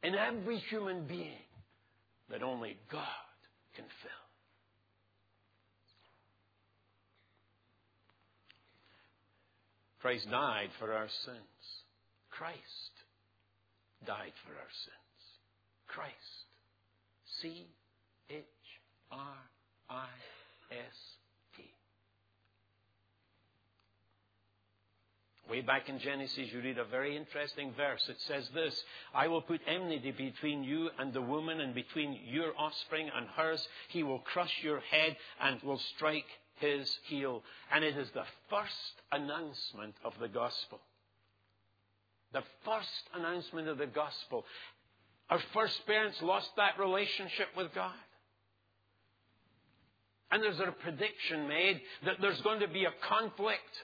in 0.03 0.15
every 0.15 0.57
human 0.69 1.05
being 1.05 1.43
that 2.29 2.43
only 2.43 2.77
God 2.89 3.03
can 3.75 3.85
fill. 4.01 4.20
Christ 10.01 10.29
died 10.31 10.69
for 10.79 10.91
our 10.93 11.07
sins. 11.25 11.37
Christ 12.31 12.57
died 14.05 14.33
for 14.45 14.53
our 14.53 14.71
sins. 14.83 15.21
Christ. 15.87 16.15
C 17.41 17.67
H 18.29 18.43
R 19.11 19.37
I 19.89 20.07
S 20.71 20.97
T. 21.55 21.63
Way 25.49 25.61
back 25.61 25.89
in 25.89 25.99
Genesis, 25.99 26.51
you 26.51 26.61
read 26.61 26.77
a 26.77 26.85
very 26.85 27.15
interesting 27.15 27.73
verse. 27.77 28.01
It 28.09 28.17
says 28.27 28.47
this 28.55 28.83
I 29.13 29.27
will 29.27 29.41
put 29.41 29.61
enmity 29.67 30.11
between 30.11 30.63
you 30.63 30.89
and 30.97 31.13
the 31.13 31.21
woman, 31.21 31.61
and 31.61 31.75
between 31.75 32.17
your 32.25 32.53
offspring 32.57 33.09
and 33.15 33.27
hers. 33.35 33.67
He 33.89 34.01
will 34.01 34.19
crush 34.19 34.53
your 34.63 34.79
head 34.79 35.15
and 35.41 35.61
will 35.61 35.81
strike 35.95 36.25
his 36.61 36.89
heel. 37.07 37.43
And 37.71 37.83
it 37.83 37.97
is 37.97 38.09
the 38.13 38.23
first 38.49 39.01
announcement 39.11 39.95
of 40.05 40.13
the 40.19 40.27
gospel. 40.27 40.79
The 42.33 42.43
first 42.63 43.09
announcement 43.13 43.67
of 43.67 43.77
the 43.77 43.87
gospel. 43.87 44.45
Our 45.29 45.41
first 45.53 45.85
parents 45.85 46.21
lost 46.21 46.49
that 46.55 46.79
relationship 46.79 47.47
with 47.57 47.73
God. 47.73 47.93
And 50.31 50.41
there's 50.41 50.59
a 50.59 50.71
prediction 50.71 51.49
made 51.49 51.81
that 52.05 52.15
there's 52.21 52.39
going 52.41 52.61
to 52.61 52.67
be 52.69 52.85
a 52.85 52.93
conflict. 53.09 53.83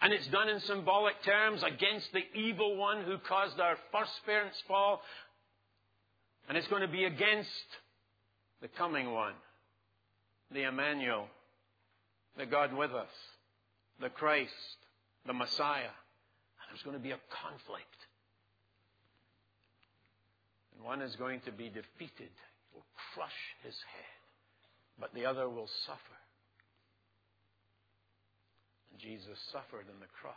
And 0.00 0.12
it's 0.12 0.26
done 0.28 0.48
in 0.48 0.60
symbolic 0.60 1.22
terms 1.22 1.62
against 1.62 2.12
the 2.12 2.24
evil 2.34 2.76
one 2.76 3.04
who 3.04 3.18
caused 3.18 3.60
our 3.60 3.76
first 3.92 4.12
parents' 4.26 4.60
fall. 4.66 5.00
And 6.48 6.58
it's 6.58 6.66
going 6.68 6.82
to 6.82 6.88
be 6.88 7.04
against 7.04 7.50
the 8.60 8.68
coming 8.68 9.12
one 9.12 9.34
the 10.52 10.62
Emmanuel, 10.62 11.26
the 12.36 12.46
God 12.46 12.72
with 12.72 12.92
us, 12.92 13.10
the 14.00 14.08
Christ, 14.08 14.52
the 15.26 15.32
Messiah. 15.32 15.80
And 15.82 16.70
there's 16.70 16.82
going 16.82 16.96
to 16.96 17.02
be 17.02 17.10
a 17.10 17.20
conflict. 17.42 17.98
And 20.74 20.84
one 20.84 21.02
is 21.02 21.16
going 21.16 21.40
to 21.40 21.52
be 21.52 21.68
defeated, 21.68 22.30
he 22.30 22.74
will 22.74 22.86
crush 23.14 23.38
his 23.64 23.74
head, 23.74 24.20
but 25.00 25.12
the 25.14 25.26
other 25.26 25.48
will 25.48 25.68
suffer. 25.86 26.18
And 28.92 29.00
Jesus 29.00 29.38
suffered 29.52 29.86
on 29.92 30.00
the 30.00 30.06
cross. 30.20 30.34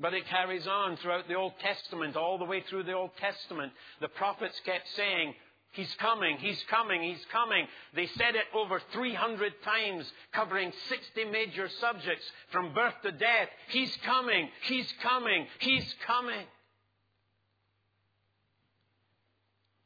But 0.00 0.14
it 0.14 0.26
carries 0.26 0.66
on 0.66 0.96
throughout 0.96 1.28
the 1.28 1.34
Old 1.34 1.52
Testament, 1.60 2.16
all 2.16 2.38
the 2.38 2.44
way 2.44 2.64
through 2.68 2.82
the 2.84 2.94
Old 2.94 3.10
Testament. 3.20 3.72
The 4.00 4.08
prophets 4.08 4.60
kept 4.64 4.88
saying, 4.96 5.34
He's 5.72 5.94
coming, 5.94 6.36
he's 6.36 6.62
coming, 6.70 7.02
he's 7.02 7.24
coming. 7.32 7.66
They 7.94 8.06
said 8.18 8.34
it 8.34 8.44
over 8.54 8.80
300 8.92 9.52
times, 9.62 10.10
covering 10.32 10.70
60 10.88 11.24
major 11.26 11.68
subjects 11.80 12.24
from 12.50 12.74
birth 12.74 12.94
to 13.02 13.12
death. 13.12 13.48
He's 13.68 13.96
coming, 14.04 14.50
he's 14.66 14.92
coming, 15.02 15.46
he's 15.60 15.94
coming. 16.06 16.44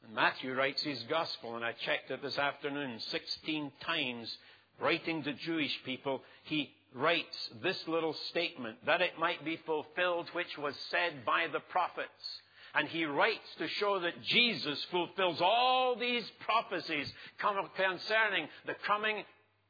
And 0.05 0.15
Matthew 0.15 0.55
writes 0.55 0.83
his 0.83 1.05
gospel, 1.05 1.55
and 1.55 1.65
I 1.65 1.73
checked 1.73 2.11
it 2.11 2.21
this 2.21 2.39
afternoon 2.39 2.99
16 2.99 3.71
times, 3.81 4.39
writing 4.81 5.23
to 5.23 5.33
Jewish 5.35 5.77
people. 5.85 6.23
He 6.45 6.73
writes 6.95 7.51
this 7.63 7.79
little 7.87 8.15
statement 8.31 8.79
that 8.87 9.03
it 9.03 9.19
might 9.21 9.45
be 9.45 9.57
fulfilled, 9.67 10.29
which 10.33 10.59
was 10.59 10.75
said 10.91 11.25
by 11.25 11.47
the 11.53 11.61
prophets. 11.61 12.11
And 12.77 12.89
he 12.89 13.07
writes 13.07 13.49
to 13.57 13.67
show 13.69 14.01
that 14.01 14.23
Jesus 14.23 14.85
fulfills 14.91 15.41
all 15.41 15.97
these 15.99 16.25
prophecies 16.41 17.11
concerning 17.39 18.49
the 18.67 18.75
coming 18.87 19.25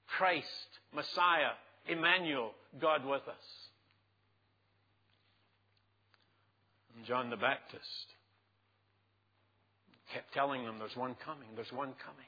Christ, 0.09 0.47
Messiah, 0.92 1.53
Emmanuel, 1.87 2.51
God 2.81 3.05
with 3.05 3.23
us. 3.29 3.47
And 6.97 7.07
John 7.07 7.31
the 7.31 7.37
Baptist 7.37 8.07
kept 10.12 10.35
telling 10.35 10.64
them, 10.64 10.77
There's 10.81 10.97
one 10.97 11.14
coming, 11.25 11.49
there's 11.55 11.73
one 11.73 11.92
coming. 12.05 12.27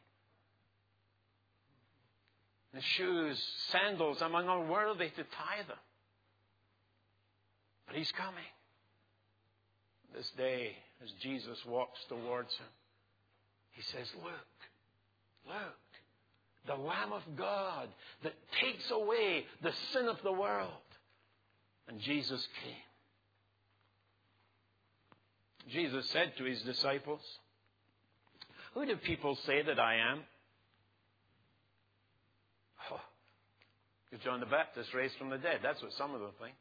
The 2.73 2.83
shoes, 2.83 3.43
sandals, 3.73 4.23
I'm 4.23 4.35
unworthy 4.35 5.09
to 5.09 5.23
tie 5.25 5.63
them. 5.67 5.79
But 7.89 7.97
he's 7.97 8.13
coming 8.13 8.45
this 10.15 10.31
day 10.37 10.73
as 11.03 11.11
Jesus 11.23 11.59
walks 11.67 11.99
towards 12.09 12.55
him. 12.55 12.67
He 13.73 13.83
says, 13.83 14.07
Look, 14.17 14.33
look, 15.47 15.77
the 16.67 16.75
Lamb 16.75 17.13
of 17.13 17.23
God 17.37 17.89
that 18.23 18.35
takes 18.61 18.91
away 18.91 19.45
the 19.63 19.73
sin 19.93 20.07
of 20.07 20.19
the 20.23 20.33
world. 20.33 20.71
And 21.89 22.01
Jesus 22.01 22.47
came. 22.63 22.75
Jesus 25.71 26.09
said 26.11 26.33
to 26.39 26.45
his 26.45 26.61
disciples, 26.63 27.21
Who 28.75 28.87
do 28.87 28.97
people 28.97 29.37
say 29.47 29.63
that 29.63 29.79
I 29.79 29.97
am? 30.13 30.21
Oh, 32.91 33.01
because 34.11 34.25
John 34.25 34.41
the 34.41 34.47
Baptist 34.47 34.93
raised 34.95 35.17
from 35.17 35.31
the 35.31 35.39
dead. 35.39 35.61
That's 35.63 35.83
what 35.83 35.93
some 35.93 36.15
of 36.15 36.21
them 36.21 36.31
think. 36.41 36.55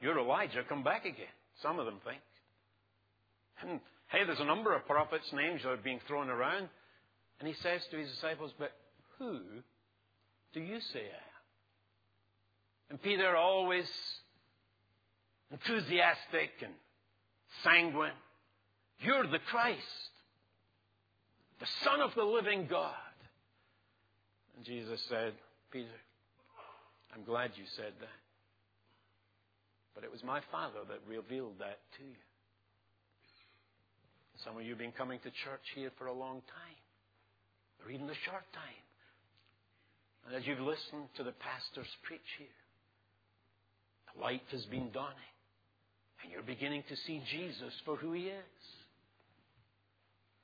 You're 0.00 0.18
Elijah, 0.18 0.62
come 0.68 0.82
back 0.82 1.04
again. 1.04 1.26
Some 1.62 1.78
of 1.78 1.86
them 1.86 2.00
think. 2.04 2.20
And 3.62 3.80
hey, 4.08 4.24
there's 4.24 4.40
a 4.40 4.44
number 4.44 4.74
of 4.74 4.86
prophets' 4.86 5.32
names 5.32 5.62
that 5.62 5.70
are 5.70 5.76
being 5.76 6.00
thrown 6.06 6.28
around. 6.28 6.68
And 7.38 7.48
he 7.48 7.54
says 7.62 7.80
to 7.90 7.98
his 7.98 8.10
disciples, 8.10 8.52
But 8.58 8.72
who 9.18 9.40
do 10.52 10.60
you 10.60 10.80
say 10.92 11.00
I 11.00 11.02
am? 11.02 11.40
And 12.90 13.02
Peter, 13.02 13.36
always 13.36 13.86
enthusiastic 15.50 16.50
and 16.62 16.72
sanguine, 17.62 18.12
you're 19.00 19.26
the 19.26 19.38
Christ, 19.50 19.80
the 21.60 21.66
Son 21.84 22.00
of 22.00 22.14
the 22.14 22.24
living 22.24 22.66
God. 22.68 22.94
And 24.56 24.64
Jesus 24.64 25.00
said, 25.08 25.32
Peter, 25.70 25.88
I'm 27.14 27.24
glad 27.24 27.52
you 27.56 27.64
said 27.76 27.92
that. 28.00 28.08
But 30.00 30.06
it 30.08 30.12
was 30.16 30.24
my 30.24 30.40
Father 30.50 30.80
that 30.88 31.04
revealed 31.04 31.60
that 31.60 31.76
to 32.00 32.02
you. 32.02 32.24
Some 34.42 34.56
of 34.56 34.62
you 34.64 34.70
have 34.70 34.78
been 34.78 34.96
coming 34.96 35.20
to 35.20 35.28
church 35.44 35.60
here 35.74 35.92
for 35.98 36.06
a 36.06 36.16
long 36.16 36.40
time, 36.40 36.80
or 37.84 37.92
even 37.92 38.08
a 38.08 38.16
short 38.24 38.48
time. 38.56 38.84
And 40.24 40.34
as 40.34 40.46
you've 40.46 40.64
listened 40.64 41.12
to 41.18 41.22
the 41.22 41.36
pastors 41.36 41.92
preach 42.02 42.24
here, 42.38 42.48
the 44.08 44.22
light 44.24 44.40
has 44.52 44.64
been 44.72 44.88
dawning, 44.90 45.36
and 46.24 46.32
you're 46.32 46.48
beginning 46.48 46.82
to 46.88 46.96
see 47.04 47.20
Jesus 47.30 47.74
for 47.84 47.96
who 47.96 48.12
he 48.12 48.32
is. 48.32 48.62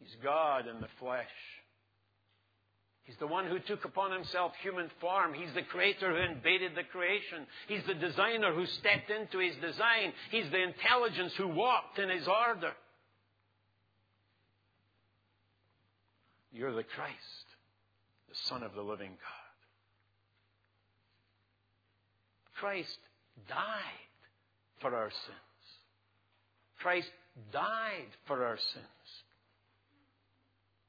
He's 0.00 0.16
God 0.22 0.68
in 0.68 0.82
the 0.82 0.92
flesh. 1.00 1.32
He's 3.06 3.16
the 3.18 3.26
one 3.26 3.46
who 3.46 3.60
took 3.60 3.84
upon 3.84 4.10
himself 4.10 4.52
human 4.60 4.90
form. 5.00 5.32
He's 5.32 5.54
the 5.54 5.62
creator 5.62 6.10
who 6.10 6.32
invaded 6.32 6.72
the 6.74 6.82
creation. 6.82 7.46
He's 7.68 7.84
the 7.86 7.94
designer 7.94 8.52
who 8.52 8.66
stepped 8.66 9.10
into 9.10 9.38
his 9.38 9.54
design. 9.56 10.12
He's 10.32 10.50
the 10.50 10.62
intelligence 10.62 11.32
who 11.36 11.46
walked 11.46 12.00
in 12.00 12.08
his 12.08 12.26
order. 12.26 12.72
You're 16.52 16.74
the 16.74 16.82
Christ, 16.82 17.46
the 18.28 18.34
Son 18.48 18.64
of 18.64 18.74
the 18.74 18.82
living 18.82 19.10
God. 19.10 19.46
Christ 22.58 22.98
died 23.48 23.56
for 24.80 24.96
our 24.96 25.10
sins. 25.10 25.36
Christ 26.78 27.10
died 27.52 28.08
for 28.26 28.44
our 28.44 28.56
sins. 28.56 28.95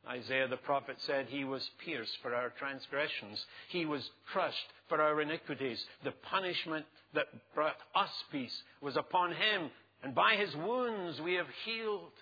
Isaiah 0.07 0.47
the 0.47 0.57
prophet 0.57 0.95
said 0.99 1.27
he 1.27 1.43
was 1.43 1.69
pierced 1.83 2.17
for 2.21 2.33
our 2.33 2.49
transgressions. 2.57 3.45
He 3.69 3.85
was 3.85 4.09
crushed 4.31 4.67
for 4.87 5.01
our 5.01 5.21
iniquities. 5.21 5.83
The 6.03 6.13
punishment 6.29 6.85
that 7.13 7.27
brought 7.53 7.75
us 7.93 8.11
peace 8.31 8.63
was 8.81 8.95
upon 8.95 9.31
him, 9.31 9.69
and 10.03 10.15
by 10.15 10.35
his 10.35 10.55
wounds 10.55 11.19
we 11.21 11.33
have 11.33 11.47
healed. 11.65 12.13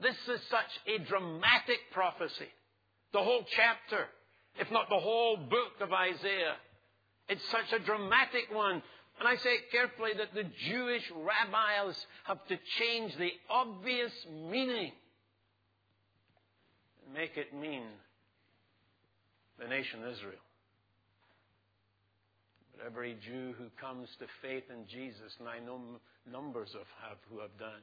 This 0.00 0.16
is 0.28 0.40
such 0.50 0.80
a 0.86 0.98
dramatic 0.98 1.78
prophecy. 1.92 2.48
The 3.12 3.22
whole 3.22 3.44
chapter, 3.54 4.06
if 4.58 4.70
not 4.70 4.88
the 4.88 4.98
whole 4.98 5.36
book 5.36 5.72
of 5.80 5.92
Isaiah. 5.92 6.56
It's 7.28 7.48
such 7.50 7.72
a 7.72 7.84
dramatic 7.84 8.44
one. 8.52 8.82
And 9.18 9.26
I 9.26 9.36
say 9.36 9.50
it 9.54 9.70
carefully 9.72 10.12
that 10.18 10.34
the 10.34 10.44
Jewish 10.68 11.10
rabbis 11.10 11.96
have 12.24 12.46
to 12.48 12.58
change 12.78 13.16
the 13.16 13.32
obvious 13.48 14.12
meaning 14.50 14.92
make 17.12 17.36
it 17.36 17.54
mean 17.54 17.84
the 19.58 19.68
nation 19.68 20.00
Israel. 20.00 20.44
But 22.76 22.86
every 22.86 23.16
Jew 23.24 23.54
who 23.56 23.70
comes 23.80 24.08
to 24.20 24.26
faith 24.42 24.64
in 24.68 24.86
Jesus, 24.88 25.32
and 25.40 25.48
I 25.48 25.58
know 25.58 25.80
numbers 26.30 26.70
of 26.74 26.86
have 27.02 27.18
who 27.30 27.40
have 27.40 27.56
done, 27.58 27.80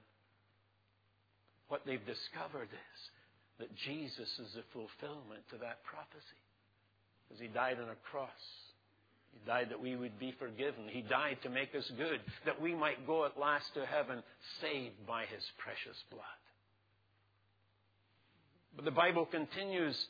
what 1.67 1.81
they've 1.85 2.05
discovered 2.05 2.69
is 2.69 2.99
that 3.59 3.73
Jesus 3.85 4.29
is 4.39 4.53
the 4.53 4.63
fulfillment 4.73 5.41
to 5.49 5.57
that 5.57 5.83
prophecy. 5.83 6.41
Because 7.25 7.41
he 7.41 7.47
died 7.47 7.77
on 7.81 7.89
a 7.89 7.97
cross. 8.11 8.43
He 9.33 9.39
died 9.47 9.69
that 9.71 9.81
we 9.81 9.95
would 9.95 10.19
be 10.19 10.35
forgiven. 10.37 10.85
He 10.87 11.01
died 11.01 11.37
to 11.41 11.49
make 11.49 11.73
us 11.73 11.89
good, 11.97 12.21
that 12.45 12.61
we 12.61 12.75
might 12.75 13.07
go 13.07 13.25
at 13.25 13.39
last 13.39 13.65
to 13.73 13.85
heaven, 13.85 14.21
saved 14.61 15.07
by 15.07 15.25
his 15.25 15.41
precious 15.57 15.97
blood. 16.11 16.42
But 18.75 18.85
the 18.85 18.91
Bible 18.91 19.25
continues 19.25 20.07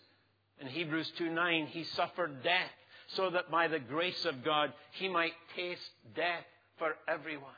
in 0.60 0.68
Hebrews 0.68 1.12
2 1.18 1.30
9, 1.30 1.68
he 1.68 1.84
suffered 1.84 2.44
death 2.44 2.72
so 3.16 3.30
that 3.32 3.52
by 3.52 3.68
the 3.68 3.80
grace 3.80 4.26
of 4.26 4.44
God 4.44 4.74
he 4.92 5.10
might 5.10 5.34
taste 5.56 5.82
death 6.16 6.46
for 6.78 6.96
everyone. 7.08 7.52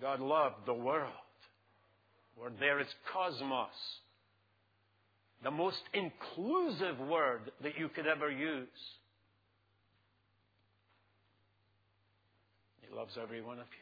God 0.00 0.20
loved 0.20 0.66
the 0.66 0.74
world 0.74 1.12
word 2.42 2.54
there 2.58 2.80
is 2.80 2.88
cosmos. 3.12 3.68
The 5.42 5.50
most 5.50 5.82
inclusive 5.92 6.98
word 7.00 7.50
that 7.62 7.78
you 7.78 7.88
could 7.88 8.06
ever 8.06 8.30
use. 8.30 8.68
He 12.80 12.94
loves 12.94 13.16
every 13.20 13.42
one 13.42 13.58
of 13.58 13.66
you. 13.66 13.81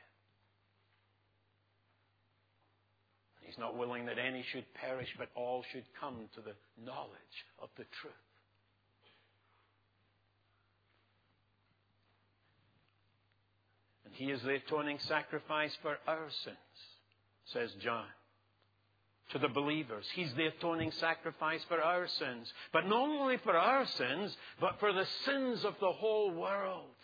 He's 3.50 3.58
not 3.58 3.76
willing 3.76 4.06
that 4.06 4.16
any 4.16 4.44
should 4.52 4.64
perish, 4.74 5.08
but 5.18 5.28
all 5.34 5.64
should 5.72 5.82
come 5.98 6.14
to 6.36 6.40
the 6.40 6.54
knowledge 6.84 7.10
of 7.60 7.68
the 7.76 7.82
truth. 8.00 8.14
And 14.04 14.14
He 14.14 14.30
is 14.30 14.40
the 14.42 14.54
atoning 14.54 15.00
sacrifice 15.00 15.76
for 15.82 15.98
our 16.06 16.28
sins, 16.44 16.56
says 17.46 17.72
John 17.82 18.06
to 19.32 19.40
the 19.40 19.48
believers. 19.48 20.04
He's 20.14 20.32
the 20.34 20.46
atoning 20.46 20.92
sacrifice 20.92 21.64
for 21.68 21.82
our 21.82 22.06
sins. 22.06 22.52
But 22.72 22.86
not 22.86 23.08
only 23.08 23.38
for 23.38 23.56
our 23.56 23.84
sins, 23.84 24.36
but 24.60 24.78
for 24.78 24.92
the 24.92 25.06
sins 25.24 25.64
of 25.64 25.74
the 25.80 25.90
whole 25.90 26.30
world. 26.30 26.94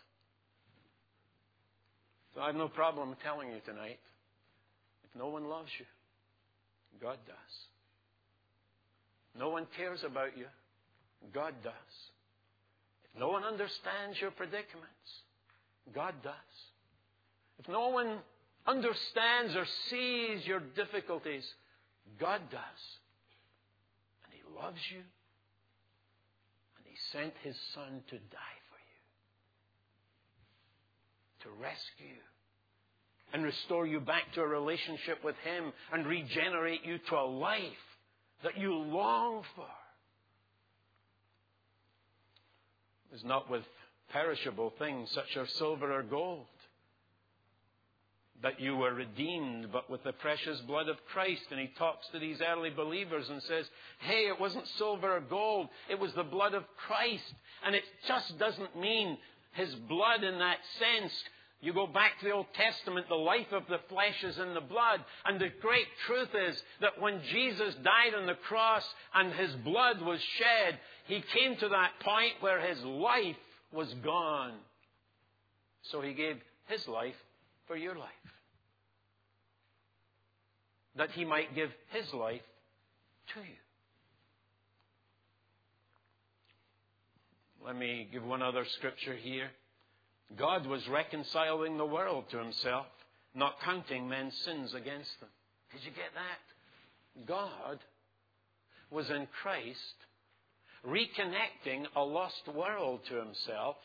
So 2.37 2.41
I 2.41 2.47
have 2.47 2.55
no 2.55 2.69
problem 2.69 3.17
telling 3.25 3.51
you 3.51 3.61
tonight 3.65 3.99
if 5.03 5.19
no 5.19 5.27
one 5.27 5.49
loves 5.49 5.71
you, 5.79 5.87
God 7.01 7.19
does. 7.27 7.37
No 9.39 9.51
one 9.51 9.67
cares 9.77 10.03
about 10.05 10.37
you, 10.37 10.47
God 11.33 11.55
does. 11.63 11.73
If 13.05 13.21
no 13.21 13.29
one 13.29 13.45
understands 13.45 14.21
your 14.21 14.31
predicaments, 14.31 15.23
God 15.95 16.15
does. 16.23 16.33
If 17.59 17.69
no 17.69 17.89
one 17.89 18.19
understands 18.67 19.55
or 19.55 19.67
sees 19.91 20.47
your 20.47 20.61
difficulties, 20.61 21.45
God 22.19 22.41
does. 22.51 22.83
And 24.25 24.33
He 24.33 24.43
loves 24.61 24.81
you. 24.91 25.03
And 26.77 26.87
He 26.87 26.97
sent 27.13 27.35
His 27.43 27.57
Son 27.75 28.03
to 28.09 28.17
die 28.17 28.59
for 28.71 28.81
you, 31.51 31.55
to 31.55 31.63
rescue 31.63 32.21
and 33.37 33.45
restore 33.45 33.87
you 33.87 34.01
back 34.01 34.33
to 34.33 34.41
a 34.41 34.47
relationship 34.47 35.23
with 35.23 35.35
Him 35.45 35.71
and 35.93 36.07
regenerate 36.07 36.87
you 36.87 36.97
to 37.11 37.17
a 37.17 37.29
life 37.29 37.61
that 38.43 38.57
you 38.57 38.73
long 38.73 39.43
for. 39.55 39.67
It 43.13 43.17
is 43.17 43.25
not 43.25 43.51
with 43.51 43.65
perishable 44.11 44.73
things 44.79 45.11
such 45.11 45.37
as 45.37 45.53
silver 45.53 45.93
or 45.93 46.03
gold 46.03 46.47
that 48.43 48.59
you 48.59 48.75
were 48.75 48.95
redeemed, 48.95 49.71
but 49.71 49.91
with 49.91 50.03
the 50.03 50.13
precious 50.13 50.59
blood 50.61 50.89
of 50.89 50.97
Christ. 51.13 51.43
And 51.51 51.61
he 51.61 51.71
talks 51.79 52.07
to 52.13 52.19
these 52.19 52.41
early 52.41 52.71
believers 52.71 53.29
and 53.29 53.43
says, 53.43 53.67
Hey, 53.99 54.29
it 54.29 54.41
wasn't 54.41 54.67
silver 54.79 55.15
or 55.15 55.21
gold, 55.21 55.69
it 55.91 55.99
was 55.99 56.15
the 56.15 56.23
blood 56.23 56.55
of 56.55 56.65
Christ. 56.87 57.35
And 57.67 57.75
it 57.75 57.85
just 58.09 58.39
doesn't 58.39 58.81
mean 58.81 59.19
his 59.53 59.75
blood 59.75 60.25
in 60.25 60.39
that 60.39 60.59
sense. 60.79 61.13
You 61.61 61.73
go 61.73 61.87
back 61.87 62.19
to 62.21 62.27
the 62.27 62.33
Old 62.33 62.47
Testament, 62.55 63.09
the 63.09 63.15
life 63.15 63.51
of 63.53 63.63
the 63.69 63.81
flesh 63.89 64.23
is 64.23 64.39
in 64.39 64.55
the 64.55 64.61
blood. 64.61 65.01
And 65.25 65.41
the 65.41 65.51
great 65.61 65.87
truth 66.07 66.29
is 66.49 66.63
that 66.81 67.01
when 67.01 67.21
Jesus 67.33 67.75
died 67.77 68.15
on 68.17 68.27
the 68.27 68.35
cross 68.35 68.85
and 69.15 69.33
his 69.33 69.53
blood 69.65 70.01
was 70.03 70.21
shed, 70.21 70.79
he 71.07 71.23
came 71.35 71.57
to 71.57 71.69
that 71.69 71.93
point 72.01 72.35
where 72.41 72.61
his 72.61 72.83
life 72.85 73.37
was 73.73 73.93
gone. 74.05 74.53
So 75.91 76.01
he 76.03 76.13
gave 76.13 76.37
his 76.67 76.87
life 76.89 77.15
for 77.67 77.77
your 77.77 77.97
life. 77.97 78.11
That 80.97 81.11
he 81.13 81.25
might 81.25 81.55
give 81.55 81.71
his 81.91 82.13
life 82.13 82.43
to 83.35 83.41
you. 83.41 83.57
Let 87.65 87.77
me 87.77 88.09
give 88.13 88.25
one 88.25 88.43
other 88.43 88.65
scripture 88.77 89.17
here. 89.17 89.51
God 90.35 90.67
was 90.67 90.87
reconciling 90.89 91.77
the 91.77 91.87
world 91.87 92.25
to 92.31 92.39
himself, 92.39 92.87
not 93.35 93.61
counting 93.65 94.09
men's 94.09 94.35
sins 94.45 94.75
against 94.75 95.21
them. 95.21 95.29
Did 95.73 95.85
you 95.85 95.91
get 95.91 96.13
that? 96.15 97.27
God 97.27 97.79
was 98.91 99.09
in 99.11 99.27
Christ 99.43 99.79
reconnecting 100.87 101.87
a 101.95 102.01
lost 102.03 102.49
world 102.55 103.01
to 103.09 103.15
himself, 103.17 103.77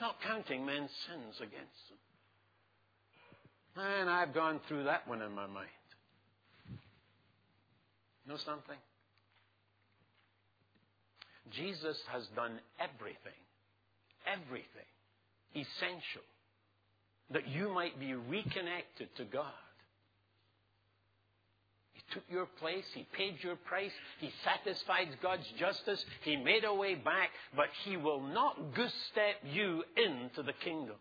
not 0.00 0.16
counting 0.26 0.64
men's 0.64 0.90
sins 1.08 1.36
against 1.38 1.88
them. 1.88 1.98
And 3.76 4.10
I've 4.10 4.34
gone 4.34 4.60
through 4.68 4.84
that 4.84 5.08
one 5.08 5.22
in 5.22 5.32
my 5.32 5.46
mind. 5.46 5.68
Know 8.26 8.36
something? 8.36 8.76
Jesus 11.50 11.96
has 12.12 12.26
done 12.36 12.60
everything 12.78 13.32
everything 14.26 14.90
essential 15.54 16.22
that 17.32 17.48
you 17.48 17.72
might 17.72 17.98
be 17.98 18.14
reconnected 18.14 19.14
to 19.16 19.24
God. 19.24 19.44
He 21.92 22.02
took 22.14 22.24
your 22.28 22.46
place. 22.58 22.84
He 22.94 23.06
paid 23.16 23.36
your 23.42 23.56
price. 23.56 23.92
He 24.20 24.32
satisfied 24.44 25.08
God's 25.22 25.46
justice. 25.58 26.04
He 26.22 26.36
made 26.36 26.64
a 26.64 26.74
way 26.74 26.94
back, 26.94 27.30
but 27.54 27.68
He 27.84 27.96
will 27.96 28.20
not 28.20 28.74
goose 28.74 28.92
step 29.12 29.36
you 29.52 29.84
into 29.96 30.42
the 30.42 30.52
kingdom. 30.64 30.96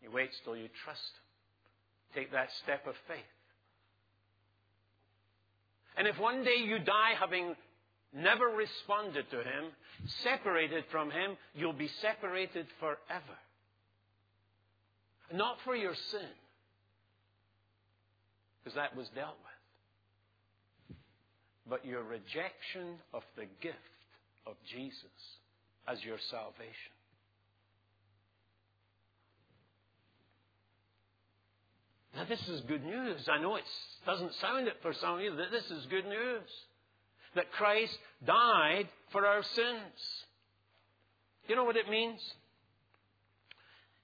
He 0.00 0.08
waits 0.08 0.36
till 0.44 0.56
you 0.56 0.68
trust 0.84 1.00
Him. 2.14 2.22
Take 2.22 2.32
that 2.32 2.48
step 2.62 2.86
of 2.86 2.94
faith. 3.06 3.18
And 5.96 6.06
if 6.06 6.18
one 6.18 6.44
day 6.44 6.56
you 6.64 6.78
die 6.78 7.14
having 7.18 7.56
never 8.12 8.46
responded 8.46 9.30
to 9.30 9.38
Him, 9.38 9.72
separated 10.22 10.84
from 10.90 11.10
Him, 11.10 11.36
you'll 11.54 11.72
be 11.72 11.90
separated 12.00 12.66
forever. 12.80 13.38
Not 15.32 15.58
for 15.64 15.76
your 15.76 15.94
sin, 15.94 16.28
because 18.62 18.76
that 18.76 18.96
was 18.96 19.08
dealt 19.14 19.36
with, 20.88 20.96
but 21.68 21.84
your 21.84 22.02
rejection 22.02 22.96
of 23.12 23.22
the 23.36 23.44
gift 23.60 23.76
of 24.46 24.54
Jesus 24.70 25.04
as 25.86 26.02
your 26.02 26.18
salvation. 26.30 26.92
Now, 32.16 32.24
this 32.24 32.48
is 32.48 32.62
good 32.62 32.84
news. 32.84 33.28
I 33.30 33.40
know 33.40 33.56
it 33.56 33.64
doesn't 34.06 34.34
sound 34.34 34.66
it 34.66 34.76
for 34.82 34.92
some 34.94 35.16
of 35.16 35.20
you, 35.20 35.32
but 35.36 35.52
this 35.52 35.70
is 35.70 35.86
good 35.86 36.06
news. 36.06 36.48
That 37.38 37.52
Christ 37.52 37.96
died 38.26 38.88
for 39.12 39.24
our 39.24 39.44
sins. 39.44 40.24
You 41.46 41.54
know 41.54 41.62
what 41.62 41.76
it 41.76 41.88
means? 41.88 42.20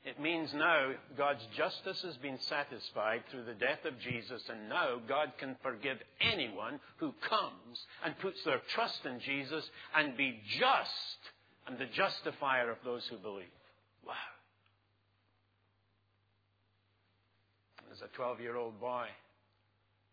It 0.05 0.21
means 0.21 0.55
now 0.55 0.93
God's 1.19 1.45
justice 1.57 2.01
has 2.03 2.17
been 2.19 2.39
satisfied 2.39 3.25
through 3.29 3.43
the 3.47 3.55
death 3.55 3.85
of 3.87 3.99
Jesus, 3.99 4.41
and 4.49 4.69
now 4.69 5.01
God 5.09 5.33
can 5.39 5.57
forgive 5.65 5.99
anyone 6.21 6.79
who 6.99 7.13
comes 7.29 7.85
and 8.05 8.17
puts 8.21 8.41
their 8.45 8.61
trust 8.73 9.05
in 9.05 9.19
Jesus 9.19 9.69
and 9.97 10.17
be 10.17 10.39
just 10.61 11.19
and 11.67 11.77
the 11.77 11.87
justifier 11.87 12.71
of 12.71 12.79
those 12.85 13.05
who 13.11 13.17
believe. 13.17 13.47
Wow. 14.07 14.15
As 17.91 18.01
a 18.01 18.15
12 18.15 18.41
year 18.41 18.55
old 18.55 18.79
boy, 18.79 19.07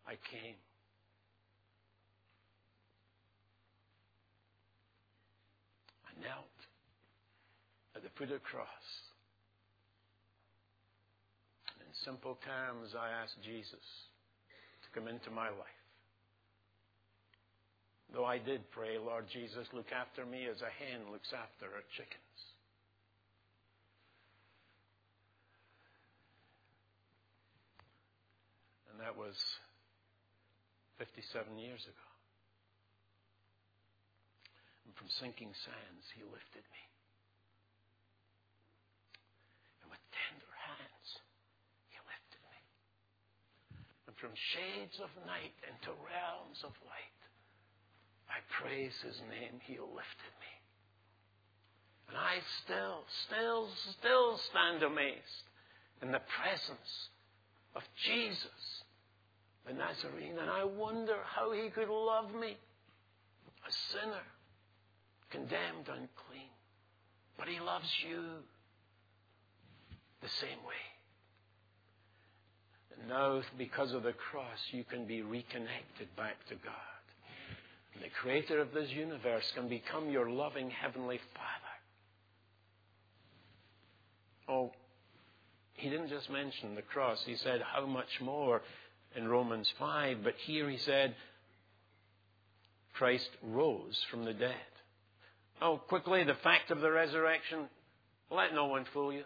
I 0.08 0.16
came. 0.28 0.56
I 6.11 6.11
knelt 6.22 6.58
at 7.96 8.02
the 8.02 8.08
foot 8.16 8.30
of 8.30 8.40
the 8.40 8.46
cross. 8.46 8.86
In 11.80 11.92
simple 12.04 12.38
terms, 12.44 12.94
I 12.94 13.10
asked 13.22 13.42
Jesus 13.44 13.86
to 14.82 14.88
come 14.94 15.08
into 15.08 15.30
my 15.30 15.48
life. 15.48 15.82
Though 18.14 18.24
I 18.24 18.38
did 18.38 18.70
pray, 18.70 18.98
Lord 18.98 19.24
Jesus, 19.32 19.66
look 19.72 19.90
after 19.90 20.26
me 20.26 20.46
as 20.46 20.60
a 20.60 20.68
hen 20.68 21.10
looks 21.10 21.32
after 21.32 21.66
her 21.66 21.84
chickens. 21.96 22.40
And 28.92 29.00
that 29.00 29.16
was 29.16 29.34
57 30.98 31.58
years 31.58 31.80
ago. 31.84 32.11
And 34.92 35.00
from 35.00 35.08
sinking 35.08 35.56
sands, 35.56 36.04
He 36.12 36.20
lifted 36.20 36.68
me. 36.68 36.84
And 39.80 39.88
with 39.88 40.04
tender 40.12 40.52
hands, 40.52 41.08
He 41.88 41.96
lifted 42.04 42.44
me. 42.52 42.60
And 44.04 44.14
from 44.20 44.36
shades 44.36 45.00
of 45.00 45.08
night 45.24 45.56
into 45.64 45.96
realms 45.96 46.60
of 46.60 46.76
light, 46.84 47.20
I 48.28 48.44
praise 48.52 48.92
His 49.00 49.16
name. 49.32 49.64
He 49.64 49.80
lifted 49.80 50.34
me. 50.44 50.52
And 52.12 52.20
I 52.20 52.44
still, 52.60 53.08
still, 53.24 53.72
still 53.96 54.36
stand 54.52 54.84
amazed 54.84 55.48
in 56.04 56.12
the 56.12 56.20
presence 56.28 57.08
of 57.72 57.80
Jesus 57.96 58.84
the 59.64 59.72
Nazarene, 59.72 60.36
and 60.38 60.50
I 60.50 60.64
wonder 60.64 61.16
how 61.24 61.52
he 61.52 61.70
could 61.70 61.88
love 61.88 62.34
me, 62.34 62.58
a 63.64 63.72
sinner, 63.92 64.26
condemned, 65.32 65.88
unclean. 65.88 66.52
But 67.38 67.48
he 67.48 67.58
loves 67.58 67.88
you 68.08 68.22
the 70.22 70.28
same 70.28 70.62
way. 70.66 70.84
And 72.96 73.08
now, 73.08 73.42
because 73.58 73.92
of 73.92 74.04
the 74.04 74.12
cross, 74.12 74.58
you 74.70 74.84
can 74.84 75.06
be 75.06 75.22
reconnected 75.22 76.14
back 76.16 76.36
to 76.48 76.54
God. 76.54 77.02
And 77.94 78.04
the 78.04 78.10
creator 78.20 78.60
of 78.60 78.72
this 78.72 78.90
universe 78.90 79.50
can 79.54 79.68
become 79.68 80.10
your 80.10 80.30
loving 80.30 80.70
heavenly 80.70 81.20
Father. 81.34 81.72
Oh, 84.48 84.72
he 85.74 85.90
didn't 85.90 86.08
just 86.08 86.30
mention 86.30 86.74
the 86.74 86.82
cross. 86.82 87.22
He 87.26 87.36
said, 87.36 87.60
How 87.60 87.86
much 87.86 88.20
more 88.20 88.62
in 89.16 89.26
Romans 89.28 89.72
5, 89.78 90.18
but 90.22 90.34
here 90.46 90.70
he 90.70 90.78
said, 90.78 91.14
Christ 92.94 93.30
rose 93.42 93.98
from 94.10 94.24
the 94.24 94.32
dead. 94.32 94.54
Oh, 95.62 95.78
quickly, 95.78 96.24
the 96.24 96.34
fact 96.42 96.72
of 96.72 96.80
the 96.80 96.90
resurrection, 96.90 97.68
let 98.32 98.52
no 98.52 98.66
one 98.66 98.84
fool 98.92 99.12
you. 99.12 99.22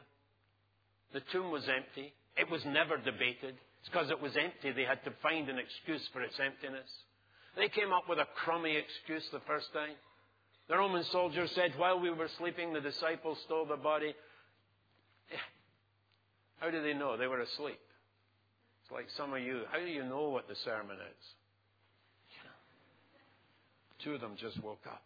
The 1.14 1.22
tomb 1.33 1.51
was 1.51 1.62
empty. 1.62 2.12
It 2.37 2.51
was 2.51 2.62
never 2.66 2.99
debated. 2.99 3.57
It's 3.81 3.88
because 3.88 4.11
it 4.11 4.20
was 4.20 4.37
empty 4.37 4.70
they 4.70 4.85
had 4.85 5.03
to 5.05 5.12
find 5.22 5.49
an 5.49 5.59
excuse 5.59 6.07
for 6.12 6.20
its 6.20 6.38
emptiness. 6.38 6.90
They 7.57 7.70
came 7.70 7.90
up 7.90 8.03
with 8.07 8.18
a 8.18 8.27
crummy 8.44 8.77
excuse 8.77 9.27
the 9.33 9.40
first 9.46 9.72
time. 9.72 9.96
The 10.68 10.77
Roman 10.77 11.05
soldier 11.05 11.46
said, 11.55 11.72
while 11.79 11.99
we 11.99 12.11
were 12.11 12.29
sleeping, 12.37 12.75
the 12.75 12.83
disciples 12.83 13.38
stole 13.46 13.64
the 13.64 13.77
body. 13.77 14.14
How 16.61 16.70
do 16.70 16.83
they 16.83 16.92
know? 16.92 17.16
They 17.16 17.29
were 17.29 17.40
asleep. 17.40 17.81
It's 18.83 18.92
like 18.92 19.07
some 19.16 19.33
of 19.33 19.40
you. 19.40 19.62
How 19.72 19.79
do 19.79 19.87
you 19.87 20.05
know 20.05 20.29
what 20.29 20.49
the 20.49 20.57
sermon 20.57 20.96
is? 20.96 21.27
Two 24.05 24.14
of 24.14 24.20
them 24.20 24.37
just 24.38 24.62
woke 24.62 24.85
up. 24.87 25.03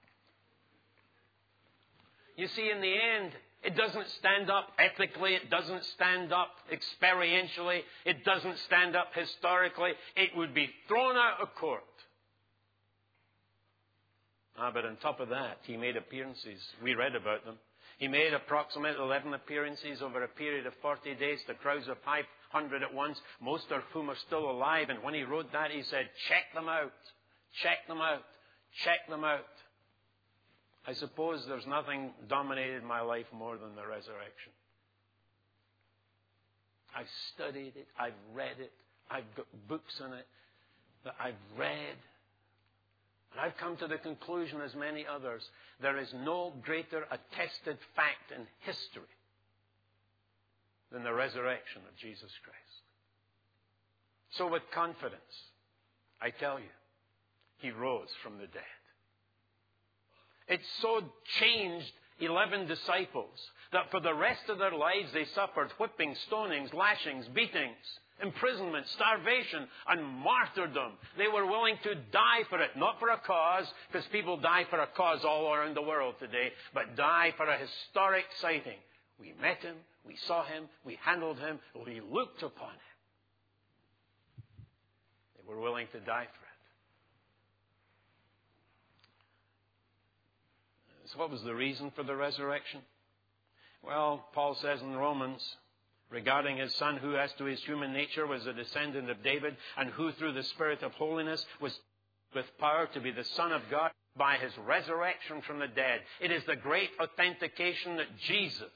You 2.40 2.48
see, 2.48 2.70
in 2.70 2.81
the 2.81 2.94
end, 2.94 3.33
it 3.62 3.76
doesn't 3.76 4.09
stand 4.18 4.50
up 4.50 4.68
ethically. 4.79 5.35
It 5.35 5.50
doesn't 5.50 5.85
stand 5.85 6.33
up 6.33 6.48
experientially. 6.72 7.81
It 8.07 8.24
doesn't 8.24 8.57
stand 8.61 8.96
up 8.96 9.09
historically. 9.14 9.90
It 10.16 10.31
would 10.35 10.55
be 10.55 10.70
thrown 10.88 11.16
out 11.16 11.42
of 11.42 11.55
court. 11.57 11.85
Ah, 14.59 14.70
but 14.72 14.87
on 14.87 14.96
top 15.03 15.20
of 15.20 15.29
that, 15.29 15.59
he 15.64 15.76
made 15.76 15.98
appearances. 15.98 16.62
We 16.83 16.94
read 16.94 17.14
about 17.14 17.44
them. 17.44 17.59
He 17.98 18.09
made 18.09 18.33
approximately 18.33 19.05
11 19.05 19.35
appearances 19.35 20.00
over 20.00 20.24
a 20.24 20.29
period 20.29 20.64
of 20.64 20.72
40 20.81 21.16
days 21.16 21.40
to 21.46 21.53
crowds 21.53 21.88
of 21.88 21.98
500 22.07 22.83
at 22.83 22.94
once, 22.94 23.20
most 23.42 23.70
of 23.70 23.83
whom 23.92 24.09
are 24.09 24.16
still 24.26 24.50
alive. 24.50 24.88
And 24.88 25.03
when 25.03 25.12
he 25.12 25.24
wrote 25.24 25.53
that, 25.53 25.72
he 25.72 25.83
said, 25.83 26.09
check 26.26 26.55
them 26.55 26.70
out. 26.70 26.92
Check 27.62 27.87
them 27.87 28.00
out. 28.00 28.24
Check 28.83 29.07
them 29.11 29.24
out. 29.24 29.44
I 30.87 30.95
suppose 30.95 31.45
there's 31.47 31.66
nothing 31.66 32.11
dominated 32.29 32.83
my 32.83 33.01
life 33.01 33.27
more 33.33 33.57
than 33.57 33.75
the 33.77 33.87
resurrection. 33.87 34.53
I've 36.97 37.11
studied 37.35 37.75
it. 37.77 37.87
I've 37.99 38.19
read 38.35 38.59
it. 38.59 38.73
I've 39.11 39.35
got 39.37 39.47
books 39.69 40.01
on 40.03 40.12
it 40.14 40.27
that 41.05 41.14
I've 41.21 41.35
read. 41.57 41.97
And 43.33 43.40
I've 43.40 43.57
come 43.59 43.77
to 43.77 43.87
the 43.87 43.99
conclusion, 43.99 44.61
as 44.61 44.75
many 44.75 45.07
others, 45.07 45.43
there 45.81 45.99
is 45.99 46.09
no 46.24 46.53
greater 46.62 47.05
attested 47.05 47.78
fact 47.95 48.33
in 48.35 48.47
history 48.61 49.14
than 50.91 51.05
the 51.05 51.12
resurrection 51.12 51.83
of 51.89 51.97
Jesus 51.97 52.31
Christ. 52.43 52.59
So, 54.33 54.49
with 54.49 54.62
confidence, 54.74 55.20
I 56.20 56.31
tell 56.31 56.59
you, 56.59 56.72
he 57.59 57.70
rose 57.70 58.09
from 58.22 58.39
the 58.39 58.47
dead. 58.47 58.80
It 60.51 60.61
so 60.82 61.03
changed 61.38 61.92
11 62.18 62.66
disciples 62.66 63.38
that 63.72 63.90
for 63.90 64.01
the 64.01 64.14
rest 64.14 64.42
of 64.48 64.59
their 64.59 64.72
lives 64.72 65.12
they 65.14 65.24
suffered 65.34 65.70
whippings, 65.78 66.18
stonings, 66.30 66.74
lashings, 66.74 67.26
beatings 67.28 68.01
imprisonment, 68.22 68.86
starvation, 68.88 69.66
and 69.88 70.05
martyrdom. 70.05 70.92
They 71.16 71.28
were 71.28 71.46
willing 71.46 71.76
to 71.82 71.94
die 71.94 72.44
for 72.48 72.61
it, 72.61 72.70
not 72.76 72.98
for 72.98 73.09
a 73.11 73.18
cause, 73.18 73.66
because 73.90 74.07
people 74.09 74.36
die 74.36 74.66
for 74.68 74.78
a 74.78 74.86
cause 74.86 75.24
all 75.24 75.53
around 75.53 75.76
the 75.76 75.82
world 75.82 76.14
today, 76.18 76.53
but 76.74 76.96
die 76.96 77.32
for 77.36 77.46
a 77.46 77.59
historic 77.59 78.24
sighting. 78.40 78.78
We 79.18 79.34
met 79.40 79.62
him, 79.62 79.76
we 80.07 80.16
saw 80.26 80.44
him, 80.44 80.64
we 80.84 80.98
handled 81.03 81.38
him, 81.38 81.59
we 81.74 82.01
looked 82.01 82.42
upon 82.42 82.70
him. 82.70 82.90
They 85.36 85.42
were 85.46 85.61
willing 85.61 85.86
to 85.92 86.01
die 86.01 86.26
for 86.26 86.44
it. 86.44 86.49
So 91.12 91.18
what 91.18 91.30
was 91.30 91.42
the 91.42 91.54
reason 91.54 91.90
for 91.96 92.02
the 92.02 92.14
resurrection? 92.14 92.80
Well, 93.82 94.24
Paul 94.32 94.54
says 94.54 94.80
in 94.80 94.94
Romans, 94.94 95.42
regarding 96.11 96.58
his 96.58 96.74
son, 96.74 96.98
who 96.98 97.16
as 97.16 97.32
to 97.38 97.44
his 97.44 97.61
human 97.64 97.92
nature 97.92 98.26
was 98.26 98.46
a 98.46 98.52
descendant 98.52 99.11
of 99.11 99.22
David, 99.22 99.56
and 99.76 99.90
who 99.90 100.12
through 100.12 100.34
the 100.34 100.42
Spirit 100.42 100.82
of 100.82 100.92
holiness 100.92 101.44
was 101.61 101.78
with 102.34 102.46
power 102.58 102.88
to 102.94 103.00
be 103.00 103.11
the 103.11 103.24
Son 103.24 103.50
of 103.50 103.62
God 103.70 103.90
by 104.16 104.36
his 104.36 104.52
resurrection 104.66 105.42
from 105.42 105.58
the 105.58 105.68
dead. 105.68 106.00
It 106.20 106.30
is 106.30 106.44
the 106.44 106.56
great 106.56 106.90
authentication 107.00 107.96
that 107.96 108.16
Jesus 108.28 108.70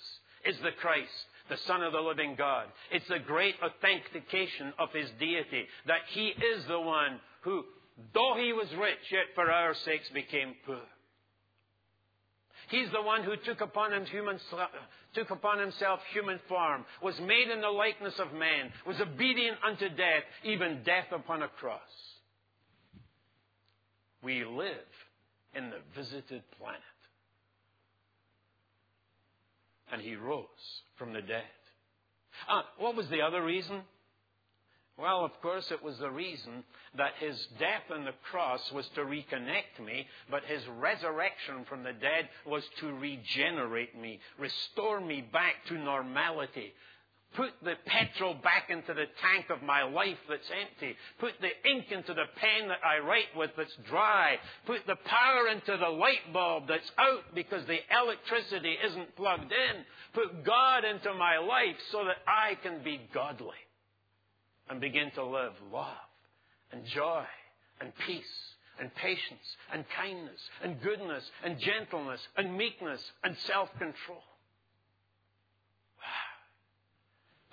is 0.44 0.56
the 0.58 0.72
Christ, 0.80 1.10
the 1.48 1.56
Son 1.58 1.82
of 1.82 1.92
the 1.92 2.00
living 2.00 2.34
God. 2.36 2.66
It's 2.90 3.06
the 3.08 3.20
great 3.20 3.54
authentication 3.62 4.72
of 4.78 4.92
his 4.92 5.08
deity, 5.20 5.66
that 5.86 6.02
he 6.08 6.28
is 6.28 6.64
the 6.66 6.80
one 6.80 7.20
who, 7.42 7.64
though 8.12 8.34
he 8.36 8.52
was 8.52 8.68
rich, 8.74 9.12
yet 9.12 9.26
for 9.34 9.50
our 9.50 9.74
sakes 9.74 10.08
became 10.10 10.54
poor. 10.66 10.80
He's 12.70 12.90
the 12.92 13.02
one 13.02 13.22
who 13.24 13.34
took 13.44 13.60
upon, 13.60 13.92
him 13.92 14.06
human, 14.06 14.38
took 15.14 15.30
upon 15.30 15.58
himself 15.58 16.00
human 16.12 16.40
form, 16.48 16.84
was 17.02 17.14
made 17.20 17.48
in 17.52 17.60
the 17.60 17.68
likeness 17.68 18.14
of 18.18 18.32
man, 18.32 18.70
was 18.86 19.00
obedient 19.00 19.58
unto 19.66 19.88
death, 19.88 20.24
even 20.44 20.82
death 20.84 21.06
upon 21.12 21.42
a 21.42 21.48
cross. 21.48 21.80
We 24.22 24.44
live 24.44 24.68
in 25.54 25.70
the 25.70 25.78
visited 25.94 26.42
planet. 26.58 26.80
And 29.92 30.00
he 30.00 30.16
rose 30.16 30.46
from 30.98 31.12
the 31.12 31.20
dead. 31.20 31.42
Uh, 32.48 32.62
what 32.78 32.96
was 32.96 33.08
the 33.10 33.20
other 33.20 33.44
reason? 33.44 33.82
Well, 34.96 35.24
of 35.24 35.32
course, 35.42 35.72
it 35.72 35.82
was 35.82 35.98
the 35.98 36.10
reason 36.10 36.62
that 36.96 37.14
his 37.18 37.36
death 37.58 37.82
on 37.90 38.04
the 38.04 38.14
cross 38.30 38.70
was 38.70 38.86
to 38.94 39.00
reconnect 39.00 39.84
me, 39.84 40.06
but 40.30 40.44
his 40.44 40.62
resurrection 40.78 41.64
from 41.68 41.82
the 41.82 41.92
dead 41.92 42.28
was 42.46 42.62
to 42.78 42.94
regenerate 42.94 44.00
me, 44.00 44.20
restore 44.38 45.00
me 45.00 45.20
back 45.32 45.54
to 45.66 45.74
normality, 45.74 46.72
put 47.34 47.50
the 47.64 47.74
petrol 47.86 48.34
back 48.34 48.70
into 48.70 48.94
the 48.94 49.06
tank 49.20 49.50
of 49.50 49.64
my 49.64 49.82
life 49.82 50.18
that's 50.28 50.50
empty, 50.62 50.96
put 51.18 51.32
the 51.40 51.68
ink 51.68 51.90
into 51.90 52.14
the 52.14 52.26
pen 52.36 52.68
that 52.68 52.78
I 52.86 53.04
write 53.04 53.36
with 53.36 53.50
that's 53.56 53.74
dry, 53.88 54.38
put 54.64 54.86
the 54.86 54.96
power 55.04 55.48
into 55.48 55.76
the 55.76 55.90
light 55.90 56.32
bulb 56.32 56.68
that's 56.68 56.92
out 56.98 57.34
because 57.34 57.66
the 57.66 57.80
electricity 57.90 58.76
isn't 58.86 59.16
plugged 59.16 59.50
in, 59.50 59.84
put 60.12 60.44
God 60.44 60.84
into 60.84 61.12
my 61.14 61.38
life 61.38 61.76
so 61.90 62.04
that 62.04 62.18
I 62.28 62.54
can 62.62 62.84
be 62.84 63.00
godly 63.12 63.63
and 64.68 64.80
begin 64.80 65.10
to 65.12 65.24
live 65.24 65.52
love 65.72 65.86
and 66.72 66.84
joy 66.86 67.24
and 67.80 67.92
peace 68.06 68.24
and 68.78 68.94
patience 68.94 69.56
and 69.72 69.84
kindness 69.96 70.40
and 70.62 70.80
goodness 70.82 71.24
and 71.44 71.58
gentleness 71.58 72.20
and 72.36 72.56
meekness 72.56 73.00
and 73.22 73.36
self 73.46 73.70
control. 73.78 74.22
Wow. 75.98 76.32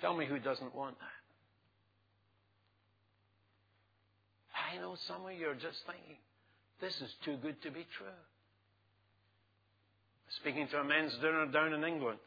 Tell 0.00 0.16
me 0.16 0.26
who 0.26 0.38
doesn't 0.38 0.74
want 0.74 0.98
that. 0.98 1.06
I 4.72 4.80
know 4.80 4.96
some 5.06 5.26
of 5.26 5.32
you 5.32 5.48
are 5.48 5.54
just 5.54 5.78
thinking, 5.86 6.16
this 6.80 6.94
is 7.00 7.14
too 7.24 7.36
good 7.42 7.60
to 7.62 7.70
be 7.70 7.86
true. 7.98 8.06
Speaking 10.40 10.66
to 10.68 10.78
a 10.78 10.84
men's 10.84 11.14
dinner 11.16 11.46
down 11.46 11.74
in 11.74 11.84
England. 11.84 12.18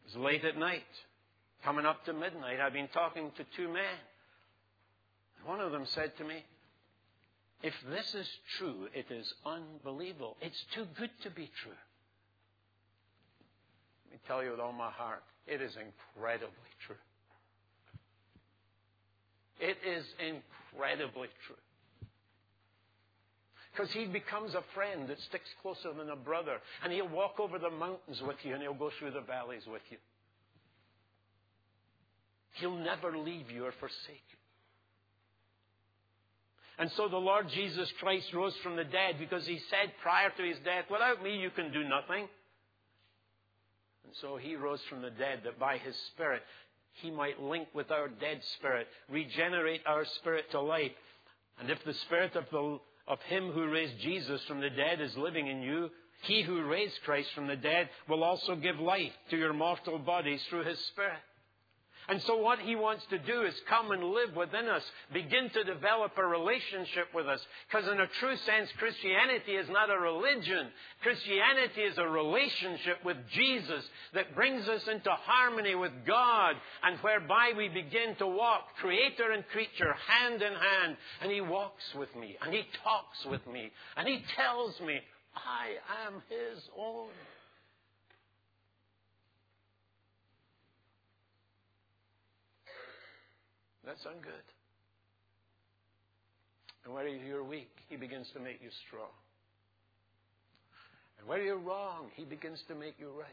It 0.00 0.18
was 0.18 0.24
late 0.24 0.44
at 0.44 0.58
night. 0.58 0.82
Coming 1.64 1.86
up 1.86 2.04
to 2.04 2.12
midnight, 2.12 2.60
I've 2.60 2.74
been 2.74 2.88
talking 2.88 3.30
to 3.38 3.44
two 3.56 3.72
men. 3.72 3.96
One 5.46 5.60
of 5.60 5.72
them 5.72 5.86
said 5.86 6.12
to 6.18 6.24
me, 6.24 6.44
If 7.62 7.72
this 7.90 8.14
is 8.14 8.28
true, 8.58 8.88
it 8.94 9.06
is 9.10 9.32
unbelievable. 9.46 10.36
It's 10.42 10.62
too 10.74 10.84
good 10.98 11.10
to 11.22 11.30
be 11.30 11.50
true. 11.62 11.72
Let 14.06 14.12
me 14.12 14.18
tell 14.26 14.44
you 14.44 14.50
with 14.50 14.60
all 14.60 14.72
my 14.72 14.90
heart, 14.90 15.22
it 15.46 15.62
is 15.62 15.72
incredibly 15.76 16.50
true. 16.86 16.96
It 19.58 19.78
is 19.86 20.04
incredibly 20.20 21.28
true. 21.46 21.56
Because 23.72 23.90
he 23.92 24.04
becomes 24.04 24.54
a 24.54 24.62
friend 24.74 25.08
that 25.08 25.18
sticks 25.20 25.48
closer 25.62 25.92
than 25.96 26.10
a 26.10 26.16
brother. 26.16 26.58
And 26.82 26.92
he'll 26.92 27.08
walk 27.08 27.40
over 27.40 27.58
the 27.58 27.70
mountains 27.70 28.22
with 28.22 28.36
you 28.42 28.52
and 28.52 28.62
he'll 28.62 28.74
go 28.74 28.90
through 28.98 29.12
the 29.12 29.22
valleys 29.22 29.62
with 29.66 29.82
you. 29.90 29.96
He'll 32.54 32.76
never 32.76 33.16
leave 33.16 33.50
you 33.50 33.64
or 33.64 33.72
forsake 33.72 34.24
you. 34.30 34.38
And 36.78 36.90
so 36.96 37.08
the 37.08 37.16
Lord 37.16 37.48
Jesus 37.50 37.88
Christ 38.00 38.32
rose 38.34 38.54
from 38.62 38.76
the 38.76 38.84
dead 38.84 39.16
because 39.18 39.46
he 39.46 39.60
said 39.70 39.92
prior 40.02 40.30
to 40.36 40.42
his 40.42 40.58
death, 40.64 40.86
without 40.90 41.22
me 41.22 41.36
you 41.36 41.50
can 41.50 41.72
do 41.72 41.84
nothing. 41.84 42.28
And 44.04 44.12
so 44.20 44.36
he 44.36 44.56
rose 44.56 44.80
from 44.88 45.02
the 45.02 45.10
dead 45.10 45.40
that 45.44 45.58
by 45.58 45.78
his 45.78 45.94
Spirit 46.12 46.42
he 47.00 47.10
might 47.10 47.40
link 47.40 47.68
with 47.74 47.90
our 47.90 48.08
dead 48.08 48.40
spirit, 48.56 48.86
regenerate 49.08 49.82
our 49.86 50.04
spirit 50.16 50.50
to 50.52 50.60
life. 50.60 50.92
And 51.58 51.70
if 51.70 51.78
the 51.84 51.94
Spirit 51.94 52.36
of, 52.36 52.44
the, 52.50 52.78
of 53.08 53.20
him 53.22 53.50
who 53.50 53.70
raised 53.70 53.98
Jesus 54.00 54.40
from 54.46 54.60
the 54.60 54.70
dead 54.70 55.00
is 55.00 55.16
living 55.16 55.48
in 55.48 55.62
you, 55.62 55.90
he 56.22 56.42
who 56.42 56.64
raised 56.64 56.94
Christ 57.04 57.28
from 57.34 57.46
the 57.46 57.56
dead 57.56 57.88
will 58.08 58.22
also 58.22 58.56
give 58.56 58.78
life 58.78 59.12
to 59.30 59.36
your 59.36 59.52
mortal 59.52 59.98
bodies 59.98 60.40
through 60.48 60.64
his 60.64 60.78
Spirit. 60.86 61.18
And 62.08 62.20
so 62.22 62.36
what 62.36 62.58
he 62.58 62.76
wants 62.76 63.04
to 63.10 63.18
do 63.18 63.42
is 63.42 63.54
come 63.68 63.90
and 63.90 64.04
live 64.04 64.36
within 64.36 64.68
us, 64.68 64.82
begin 65.12 65.48
to 65.50 65.64
develop 65.64 66.12
a 66.18 66.26
relationship 66.26 67.08
with 67.14 67.26
us. 67.26 67.40
Because 67.68 67.88
in 67.88 68.00
a 68.00 68.06
true 68.20 68.36
sense, 68.36 68.68
Christianity 68.78 69.52
is 69.52 69.68
not 69.70 69.90
a 69.90 69.98
religion. 69.98 70.68
Christianity 71.02 71.80
is 71.80 71.96
a 71.96 72.06
relationship 72.06 73.04
with 73.04 73.16
Jesus 73.32 73.84
that 74.12 74.34
brings 74.34 74.68
us 74.68 74.86
into 74.86 75.10
harmony 75.10 75.74
with 75.74 75.92
God 76.06 76.56
and 76.82 76.98
whereby 76.98 77.52
we 77.56 77.68
begin 77.68 78.14
to 78.16 78.26
walk, 78.26 78.76
creator 78.80 79.32
and 79.32 79.46
creature, 79.48 79.94
hand 80.06 80.42
in 80.42 80.52
hand. 80.52 80.96
And 81.22 81.32
he 81.32 81.40
walks 81.40 81.84
with 81.98 82.14
me 82.16 82.36
and 82.42 82.52
he 82.52 82.64
talks 82.82 83.24
with 83.30 83.46
me 83.46 83.70
and 83.96 84.06
he 84.06 84.22
tells 84.36 84.78
me, 84.80 85.00
I 85.34 86.06
am 86.06 86.22
his 86.28 86.62
own. 86.78 87.08
That 93.86 93.96
sound 94.02 94.22
good? 94.22 94.32
And 96.84 96.94
where 96.94 97.06
you're 97.08 97.44
weak, 97.44 97.70
He 97.88 97.96
begins 97.96 98.28
to 98.34 98.40
make 98.40 98.60
you 98.62 98.70
strong. 98.86 99.12
And 101.18 101.28
where 101.28 101.42
you're 101.42 101.58
wrong, 101.58 102.08
He 102.14 102.24
begins 102.24 102.62
to 102.68 102.74
make 102.74 102.94
you 102.98 103.10
right. 103.18 103.28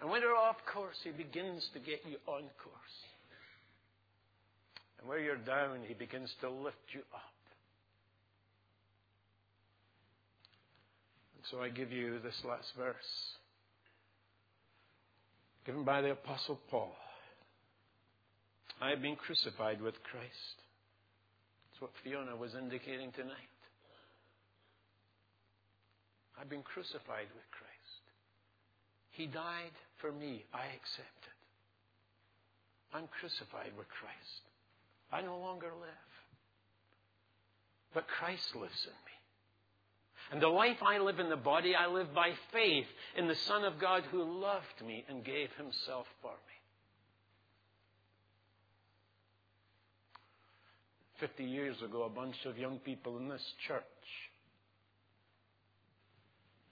And 0.00 0.10
when 0.10 0.22
you're 0.22 0.36
off 0.36 0.56
course, 0.72 0.96
He 1.04 1.10
begins 1.10 1.68
to 1.74 1.78
get 1.78 2.00
you 2.08 2.16
on 2.26 2.42
course. 2.62 2.96
And 4.98 5.08
where 5.08 5.18
you're 5.18 5.36
down, 5.36 5.80
He 5.86 5.94
begins 5.94 6.34
to 6.40 6.50
lift 6.50 6.76
you 6.92 7.00
up. 7.14 7.34
And 11.36 11.44
so 11.50 11.62
I 11.62 11.68
give 11.68 11.92
you 11.92 12.18
this 12.20 12.38
last 12.46 12.72
verse, 12.76 13.34
given 15.64 15.84
by 15.84 16.02
the 16.02 16.12
Apostle 16.12 16.60
Paul. 16.70 16.94
I 18.80 18.90
have 18.90 19.02
been 19.02 19.16
crucified 19.16 19.80
with 19.82 20.02
Christ. 20.02 20.56
That's 21.70 21.82
what 21.82 21.90
Fiona 22.02 22.34
was 22.34 22.54
indicating 22.54 23.12
tonight. 23.12 23.52
I've 26.40 26.48
been 26.48 26.62
crucified 26.62 27.28
with 27.34 27.44
Christ. 27.50 28.02
He 29.10 29.26
died 29.26 29.76
for 30.00 30.10
me. 30.10 30.44
I 30.54 30.64
accept 30.64 31.20
it. 31.28 32.96
I'm 32.96 33.06
crucified 33.20 33.72
with 33.76 33.86
Christ. 33.88 34.42
I 35.12 35.20
no 35.20 35.38
longer 35.38 35.68
live. 35.78 36.10
But 37.92 38.08
Christ 38.08 38.56
lives 38.56 38.86
in 38.86 38.92
me. 38.92 39.10
And 40.32 40.40
the 40.40 40.48
life 40.48 40.78
I 40.80 40.98
live 40.98 41.18
in 41.18 41.28
the 41.28 41.36
body, 41.36 41.74
I 41.74 41.88
live 41.88 42.14
by 42.14 42.32
faith 42.52 42.86
in 43.16 43.28
the 43.28 43.34
Son 43.34 43.64
of 43.64 43.80
God 43.80 44.04
who 44.10 44.40
loved 44.40 44.86
me 44.86 45.04
and 45.08 45.24
gave 45.24 45.48
himself 45.58 46.06
for 46.22 46.30
me. 46.30 46.49
50 51.20 51.44
years 51.44 51.76
ago, 51.84 52.04
a 52.04 52.08
bunch 52.08 52.36
of 52.46 52.56
young 52.56 52.78
people 52.78 53.18
in 53.18 53.28
this 53.28 53.44
church 53.68 53.82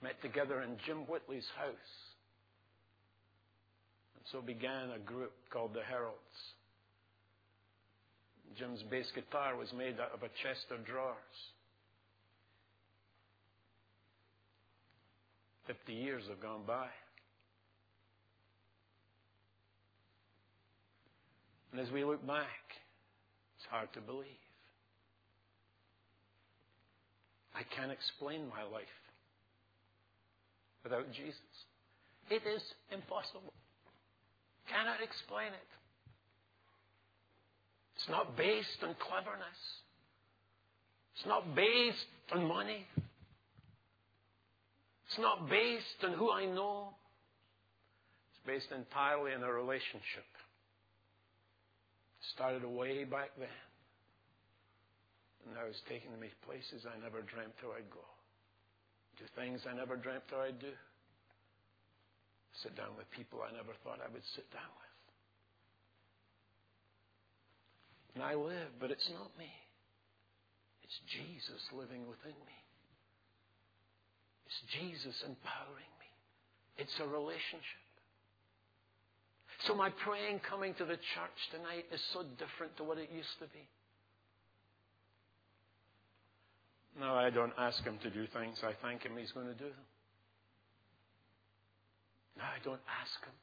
met 0.01 0.19
together 0.21 0.61
in 0.61 0.77
Jim 0.85 0.99
Whitley's 1.07 1.47
house. 1.57 1.93
And 4.15 4.25
so 4.31 4.41
began 4.41 4.91
a 4.95 4.99
group 4.99 5.33
called 5.51 5.73
the 5.73 5.83
Heralds. 5.83 6.17
Jim's 8.57 8.81
bass 8.89 9.05
guitar 9.13 9.55
was 9.55 9.71
made 9.77 9.99
out 9.99 10.11
of 10.13 10.23
a 10.23 10.29
chest 10.43 10.65
of 10.71 10.85
drawers. 10.85 11.15
50 15.67 15.93
years 15.93 16.23
have 16.27 16.41
gone 16.41 16.61
by. 16.65 16.87
And 21.71 21.79
as 21.79 21.91
we 21.91 22.03
look 22.03 22.25
back, 22.25 22.47
hard 23.69 23.91
to 23.93 24.01
believe. 24.01 24.43
I 27.55 27.63
can't 27.75 27.91
explain 27.91 28.47
my 28.49 28.63
life 28.63 28.99
without 30.83 31.11
Jesus. 31.11 31.53
It 32.29 32.43
is 32.47 32.61
impossible. 32.91 33.53
Cannot 34.69 35.01
explain 35.01 35.47
it. 35.47 35.69
It's 37.95 38.07
not 38.09 38.37
based 38.37 38.79
on 38.83 38.95
cleverness. 38.95 39.61
It's 41.15 41.27
not 41.27 41.53
based 41.55 42.07
on 42.31 42.47
money. 42.47 42.85
It's 45.07 45.19
not 45.19 45.49
based 45.49 45.99
on 46.05 46.13
who 46.13 46.31
I 46.31 46.45
know. 46.45 46.93
It's 48.31 48.45
based 48.47 48.71
entirely 48.71 49.33
on 49.33 49.43
a 49.43 49.51
relationship. 49.51 50.28
Started 52.35 52.65
way 52.65 53.03
back 53.03 53.31
then. 53.37 53.59
And 55.45 55.55
now 55.55 55.65
it's 55.67 55.81
taking 55.89 56.13
me 56.19 56.29
places 56.45 56.85
I 56.85 56.99
never 57.01 57.21
dreamt 57.25 57.57
I'd 57.63 57.89
go. 57.89 58.05
Do 59.17 59.25
things 59.35 59.65
I 59.65 59.73
never 59.73 59.95
dreamt 59.95 60.29
I'd 60.31 60.59
do. 60.59 60.73
Sit 62.61 62.75
down 62.75 62.93
with 62.97 63.09
people 63.11 63.39
I 63.41 63.51
never 63.55 63.73
thought 63.83 63.99
I 64.03 64.11
would 64.11 64.25
sit 64.35 64.45
down 64.51 64.69
with. 64.77 64.89
And 68.15 68.23
I 68.23 68.35
live, 68.35 68.75
but 68.79 68.91
it's 68.91 69.09
not 69.13 69.31
me. 69.37 69.49
It's 70.83 70.99
Jesus 71.07 71.61
living 71.71 72.03
within 72.09 72.35
me. 72.45 72.59
It's 74.45 74.61
Jesus 74.75 75.15
empowering 75.23 75.93
me. 76.01 76.09
It's 76.77 76.93
a 76.99 77.07
relationship. 77.07 77.88
So 79.67 79.75
my 79.75 79.89
praying 80.05 80.39
coming 80.47 80.73
to 80.75 80.85
the 80.85 80.95
church 80.95 81.39
tonight 81.51 81.85
is 81.91 81.99
so 82.13 82.23
different 82.39 82.77
to 82.77 82.83
what 82.83 82.97
it 82.97 83.09
used 83.11 83.35
to 83.39 83.47
be. 83.51 83.67
No, 86.99 87.15
I 87.15 87.29
don't 87.29 87.53
ask 87.57 87.83
him 87.83 87.99
to 88.03 88.09
do 88.09 88.25
things. 88.33 88.57
I 88.63 88.71
thank 88.81 89.03
him 89.03 89.13
he's 89.17 89.31
going 89.31 89.47
to 89.47 89.53
do 89.53 89.67
them. 89.67 89.87
No, 92.37 92.43
I 92.43 92.59
don't 92.63 92.81
ask 92.87 93.19
him 93.23 93.35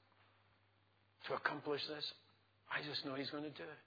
to 1.28 1.34
accomplish 1.34 1.80
this. 1.88 2.04
I 2.72 2.80
just 2.88 3.04
know 3.04 3.14
he's 3.14 3.30
going 3.30 3.44
to 3.44 3.52
do 3.52 3.64
it. 3.64 3.82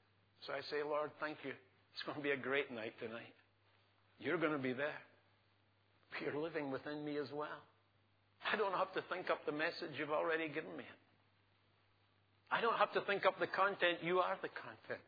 So 0.46 0.54
I 0.54 0.62
say, 0.70 0.86
Lord, 0.86 1.10
thank 1.20 1.38
you. 1.44 1.52
It's 1.52 2.04
going 2.06 2.18
to 2.18 2.24
be 2.24 2.32
a 2.32 2.38
great 2.38 2.72
night 2.72 2.94
tonight. 3.02 3.34
You're 4.20 4.38
going 4.38 4.54
to 4.54 4.62
be 4.62 4.74
there. 4.74 5.02
You're 6.22 6.38
living 6.42 6.72
within 6.72 7.04
me 7.04 7.18
as 7.18 7.28
well. 7.34 7.62
I 8.52 8.56
don't 8.56 8.74
have 8.74 8.94
to 8.94 9.04
think 9.12 9.30
up 9.30 9.46
the 9.46 9.52
message 9.52 9.98
you've 9.98 10.14
already 10.14 10.48
given 10.48 10.76
me. 10.78 10.86
I 12.52 12.62
don't 12.62 12.78
have 12.78 12.92
to 12.94 13.02
think 13.02 13.26
up 13.26 13.40
the 13.40 13.48
content. 13.48 14.00
You 14.02 14.20
are 14.20 14.38
the 14.42 14.50
content. 14.50 15.04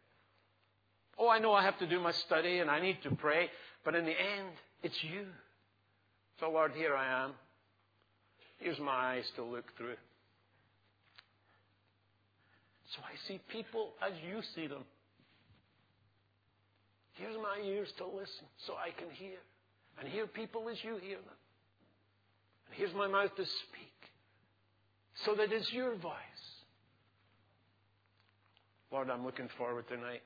Oh, 1.18 1.30
I 1.30 1.39
know 1.39 1.54
I 1.54 1.64
have 1.64 1.78
to 1.80 1.88
do 1.88 2.00
my 2.00 2.12
study 2.12 2.60
and 2.60 2.70
I 2.70 2.80
need 2.80 2.98
to 3.04 3.12
pray, 3.12 3.50
but 3.84 3.96
in 3.96 4.06
the 4.06 4.12
end, 4.12 4.50
it's 4.84 5.04
you. 5.04 5.26
So, 6.39 6.50
Lord, 6.50 6.72
here 6.76 6.96
I 6.96 7.26
am. 7.26 7.34
Here's 8.60 8.80
my 8.80 9.16
eyes 9.16 9.26
to 9.36 9.44
look 9.44 9.66
through. 9.78 9.98
So 12.96 13.02
I 13.04 13.16
see 13.28 13.39
people 13.50 13.94
as 14.06 14.14
you 14.28 14.42
see 14.56 14.68
them. 14.68 14.84
Here's 17.14 17.38
my 17.38 17.64
ears 17.66 17.89
to 17.98 18.06
listen 18.06 18.46
so 18.66 18.74
I 18.74 18.92
can 18.92 19.10
hear. 19.12 19.38
And 20.00 20.10
hear 20.10 20.28
people 20.28 20.70
as 20.70 20.84
you 20.84 20.98
hear 20.98 21.18
them. 21.18 21.38
And 22.68 22.76
here's 22.76 22.94
my 22.94 23.08
mouth 23.08 23.36
to 23.36 23.46
speak 23.46 23.92
so 25.26 25.36
that 25.36 25.52
it's 25.52 25.72
your 25.72 25.96
voice. 25.96 26.14
Lord, 28.92 29.10
I'm 29.10 29.26
looking 29.26 29.48
forward 29.58 29.88
tonight. 29.88 30.22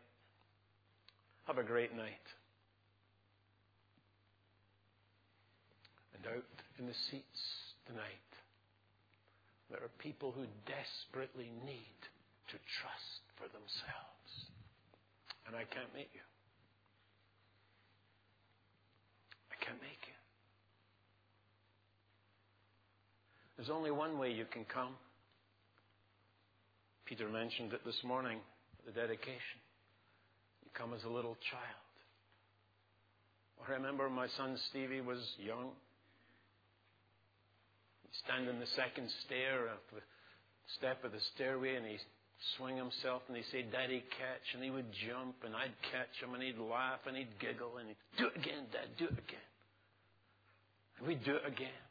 Have 1.46 1.60
a 1.60 1.64
great 1.64 1.96
night. 1.96 2.26
And 6.16 6.26
out 6.36 6.44
in 6.80 6.88
the 6.88 6.94
seats 7.12 7.42
tonight, 7.86 8.02
there 9.70 9.80
are 9.80 9.92
people 10.00 10.32
who 10.32 10.46
desperately 10.66 11.52
need 11.64 12.00
to 12.48 12.58
trust 12.82 13.22
for 13.38 13.48
themselves. 13.48 14.50
And 15.48 15.56
I 15.56 15.64
can't 15.64 15.94
meet 15.94 16.10
you. 16.14 16.26
I 19.52 19.64
can't 19.64 19.82
make 19.82 20.02
you. 20.08 20.14
There's 23.58 23.70
only 23.70 23.92
one 23.92 24.18
way 24.18 24.32
you 24.32 24.46
can 24.46 24.66
come. 24.66 24.96
Peter 27.06 27.30
mentioned 27.30 27.72
it 27.74 27.86
this 27.86 28.04
morning, 28.04 28.40
the 28.86 28.92
dedication. 28.92 29.60
You 30.64 30.70
come 30.74 30.94
as 30.94 31.04
a 31.04 31.10
little 31.10 31.38
child. 31.50 31.86
I 33.68 33.72
remember 33.72 34.10
my 34.10 34.28
son 34.38 34.58
Stevie 34.70 35.02
was 35.02 35.20
young. 35.40 35.74
He'd 38.04 38.18
stand 38.24 38.48
in 38.48 38.60
the 38.60 38.70
second 38.76 39.10
stair 39.26 39.68
of 39.68 39.82
the 39.94 40.02
step 40.78 41.04
of 41.04 41.12
the 41.12 41.24
stairway 41.34 41.76
and 41.76 41.86
he'd 41.86 42.06
swing 42.58 42.78
himself 42.78 43.24
and 43.28 43.38
he'd 43.38 43.50
say, 43.52 43.66
Daddy, 43.72 44.04
catch. 44.20 44.46
And 44.54 44.64
he 44.64 44.70
would 44.70 44.92
jump 45.08 45.36
and 45.44 45.56
I'd 45.56 45.74
catch 45.92 46.14
him 46.22 46.34
and 46.34 46.44
he'd 46.44 46.60
laugh 46.60 47.00
and 47.08 47.18
he'd 47.18 47.40
giggle 47.40 47.78
and 47.80 47.90
he'd 47.90 48.04
do 48.18 48.28
it 48.28 48.38
again, 48.38 48.70
Dad, 48.72 48.94
do 48.98 49.06
it 49.06 49.18
again. 49.18 49.50
And 51.00 51.08
we'd 51.08 51.24
do 51.24 51.36
it 51.36 51.48
again. 51.48 51.82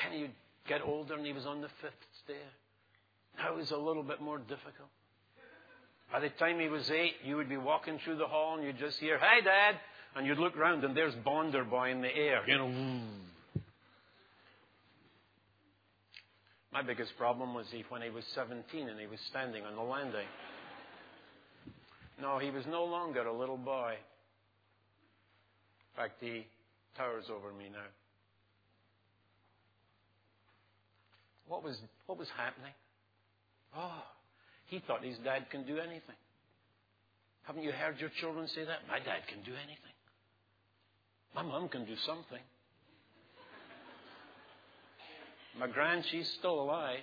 Then 0.00 0.18
he'd 0.18 0.36
get 0.68 0.80
older 0.82 1.14
and 1.14 1.26
he 1.26 1.32
was 1.32 1.44
on 1.44 1.60
the 1.60 1.68
fifth 1.82 2.04
stair. 2.24 2.48
It 3.38 3.56
was 3.56 3.70
a 3.70 3.76
little 3.76 4.02
bit 4.02 4.20
more 4.20 4.38
difficult. 4.38 4.88
By 6.12 6.20
the 6.20 6.28
time 6.30 6.58
he 6.58 6.68
was 6.68 6.90
eight, 6.90 7.14
you 7.24 7.36
would 7.36 7.48
be 7.48 7.56
walking 7.56 7.98
through 8.04 8.16
the 8.16 8.26
hall 8.26 8.56
and 8.56 8.64
you'd 8.64 8.78
just 8.78 8.98
hear, 8.98 9.18
Hey, 9.18 9.44
Dad! 9.44 9.76
And 10.16 10.26
you'd 10.26 10.38
look 10.38 10.56
round 10.56 10.82
and 10.82 10.96
there's 10.96 11.14
Bonder 11.24 11.64
Boy 11.64 11.90
in 11.90 12.00
the 12.02 12.08
air. 12.08 12.42
You 12.46 12.58
know, 12.58 13.00
My 16.72 16.82
biggest 16.82 17.16
problem 17.18 17.54
was 17.54 17.66
he, 17.70 17.84
when 17.88 18.02
he 18.02 18.10
was 18.10 18.24
17 18.34 18.88
and 18.88 18.98
he 18.98 19.06
was 19.06 19.18
standing 19.28 19.64
on 19.64 19.74
the 19.74 19.82
landing. 19.82 20.26
No, 22.20 22.38
he 22.38 22.50
was 22.50 22.64
no 22.68 22.84
longer 22.84 23.22
a 23.22 23.36
little 23.36 23.56
boy. 23.56 23.94
In 25.92 26.02
fact, 26.02 26.14
he 26.20 26.46
towers 26.96 27.24
over 27.34 27.52
me 27.52 27.64
now. 27.72 27.78
What 31.48 31.64
was, 31.64 31.76
what 32.06 32.18
was 32.18 32.28
happening? 32.36 32.72
Oh, 33.76 34.02
he 34.66 34.80
thought 34.86 35.04
his 35.04 35.18
dad 35.18 35.50
can 35.50 35.64
do 35.64 35.78
anything. 35.78 36.16
Haven't 37.42 37.62
you 37.62 37.72
heard 37.72 37.98
your 37.98 38.10
children 38.20 38.46
say 38.48 38.64
that? 38.64 38.86
My 38.88 38.98
dad 38.98 39.26
can 39.28 39.42
do 39.42 39.52
anything. 39.52 39.94
My 41.34 41.42
mom 41.42 41.68
can 41.68 41.84
do 41.84 41.96
something. 42.06 42.42
My 45.58 45.66
grand, 45.66 46.04
she's 46.10 46.28
still 46.38 46.60
alive. 46.60 47.00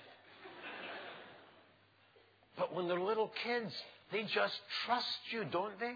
But 2.56 2.74
when 2.74 2.88
they're 2.88 3.00
little 3.00 3.30
kids, 3.44 3.72
they 4.10 4.22
just 4.22 4.58
trust 4.86 5.18
you, 5.30 5.44
don't 5.44 5.78
they? 5.78 5.94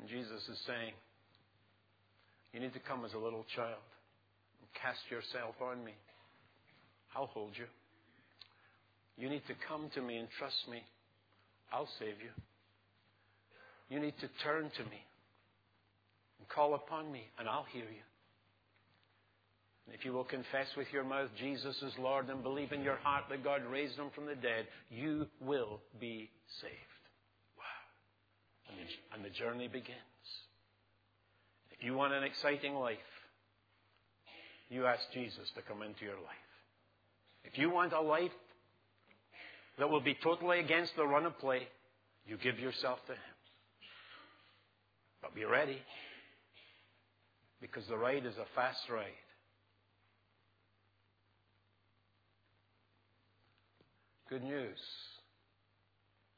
And 0.00 0.08
Jesus 0.08 0.48
is 0.48 0.58
saying, 0.66 0.92
You 2.52 2.60
need 2.60 2.72
to 2.74 2.80
come 2.80 3.04
as 3.04 3.12
a 3.12 3.18
little 3.18 3.44
child 3.54 3.82
and 4.60 4.68
cast 4.80 5.00
yourself 5.10 5.56
on 5.60 5.84
me. 5.84 5.92
I'll 7.16 7.26
hold 7.26 7.52
you. 7.56 7.64
You 9.16 9.30
need 9.30 9.42
to 9.46 9.54
come 9.66 9.88
to 9.94 10.02
me 10.02 10.18
and 10.18 10.28
trust 10.38 10.68
me. 10.70 10.82
I'll 11.72 11.88
save 11.98 12.20
you. 12.20 12.30
You 13.88 14.00
need 14.00 14.14
to 14.20 14.28
turn 14.44 14.64
to 14.64 14.82
me 14.84 15.00
and 16.38 16.48
call 16.48 16.74
upon 16.74 17.10
me, 17.10 17.22
and 17.38 17.48
I'll 17.48 17.66
hear 17.72 17.84
you. 17.84 18.04
And 19.86 19.94
if 19.94 20.04
you 20.04 20.12
will 20.12 20.24
confess 20.24 20.66
with 20.76 20.88
your 20.92 21.04
mouth 21.04 21.30
Jesus 21.38 21.76
is 21.80 21.92
Lord 21.98 22.28
and 22.28 22.42
believe 22.42 22.72
in 22.72 22.82
your 22.82 22.96
heart 22.96 23.24
that 23.30 23.44
God 23.44 23.62
raised 23.70 23.96
him 23.96 24.10
from 24.14 24.26
the 24.26 24.34
dead, 24.34 24.66
you 24.90 25.26
will 25.40 25.80
be 26.00 26.28
saved. 26.60 26.74
Wow. 27.56 28.68
And 28.68 28.78
the, 28.78 29.14
and 29.14 29.24
the 29.24 29.38
journey 29.38 29.68
begins. 29.68 29.96
If 31.70 31.84
you 31.84 31.94
want 31.94 32.12
an 32.12 32.24
exciting 32.24 32.74
life, 32.74 32.98
you 34.68 34.86
ask 34.86 35.02
Jesus 35.14 35.48
to 35.54 35.62
come 35.62 35.82
into 35.82 36.04
your 36.04 36.16
life. 36.16 36.45
If 37.46 37.58
you 37.58 37.70
want 37.70 37.92
a 37.92 38.00
life 38.00 38.32
that 39.78 39.88
will 39.88 40.00
be 40.00 40.16
totally 40.22 40.60
against 40.60 40.96
the 40.96 41.06
run 41.06 41.26
of 41.26 41.38
play, 41.38 41.68
you 42.26 42.36
give 42.36 42.58
yourself 42.58 42.98
to 43.06 43.12
Him. 43.12 43.20
But 45.22 45.34
be 45.34 45.44
ready, 45.44 45.78
because 47.60 47.86
the 47.88 47.96
ride 47.96 48.26
is 48.26 48.34
a 48.36 48.46
fast 48.54 48.80
ride. 48.90 49.06
Good 54.28 54.42
news 54.42 54.78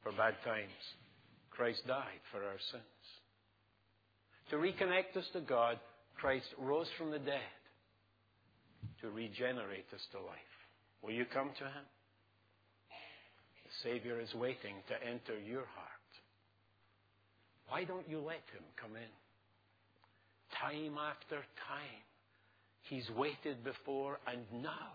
for 0.02 0.12
bad 0.12 0.34
times. 0.44 0.68
Christ 1.50 1.82
died 1.86 2.20
for 2.30 2.38
our 2.38 2.58
sins. 2.70 2.82
To 4.50 4.56
reconnect 4.56 5.16
us 5.16 5.26
to 5.32 5.40
God, 5.40 5.78
Christ 6.16 6.46
rose 6.58 6.88
from 6.96 7.10
the 7.10 7.18
dead 7.18 7.40
to 9.00 9.10
regenerate 9.10 9.86
us 9.94 10.00
to 10.12 10.18
life. 10.18 10.57
Will 11.02 11.12
you 11.12 11.24
come 11.24 11.50
to 11.58 11.64
Him? 11.64 11.84
The 13.64 13.88
Savior 13.90 14.20
is 14.20 14.34
waiting 14.34 14.74
to 14.88 14.94
enter 15.06 15.38
your 15.38 15.64
heart. 15.76 15.98
Why 17.68 17.84
don't 17.84 18.08
you 18.08 18.18
let 18.20 18.42
him 18.52 18.64
come 18.80 18.96
in? 18.96 19.12
Time 20.58 20.96
after 20.98 21.36
time, 21.36 22.02
he's 22.82 23.10
waited 23.10 23.62
before, 23.62 24.18
and 24.26 24.40
now 24.62 24.92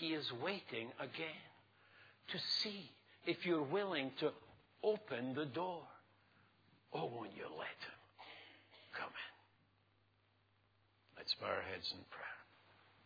he 0.00 0.14
is 0.14 0.32
waiting 0.42 0.88
again 0.98 1.44
to 2.32 2.38
see 2.62 2.90
if 3.26 3.44
you're 3.44 3.62
willing 3.62 4.10
to 4.20 4.32
open 4.82 5.34
the 5.34 5.44
door. 5.44 5.82
Oh, 6.94 7.06
when 7.06 7.30
you 7.36 7.44
let 7.44 7.78
him 7.84 8.00
come 8.98 9.10
in. 9.10 9.34
Let's 11.18 11.34
bow 11.34 11.46
our 11.46 11.62
heads 11.70 11.92
in 11.92 11.98
prayer. 12.10 12.33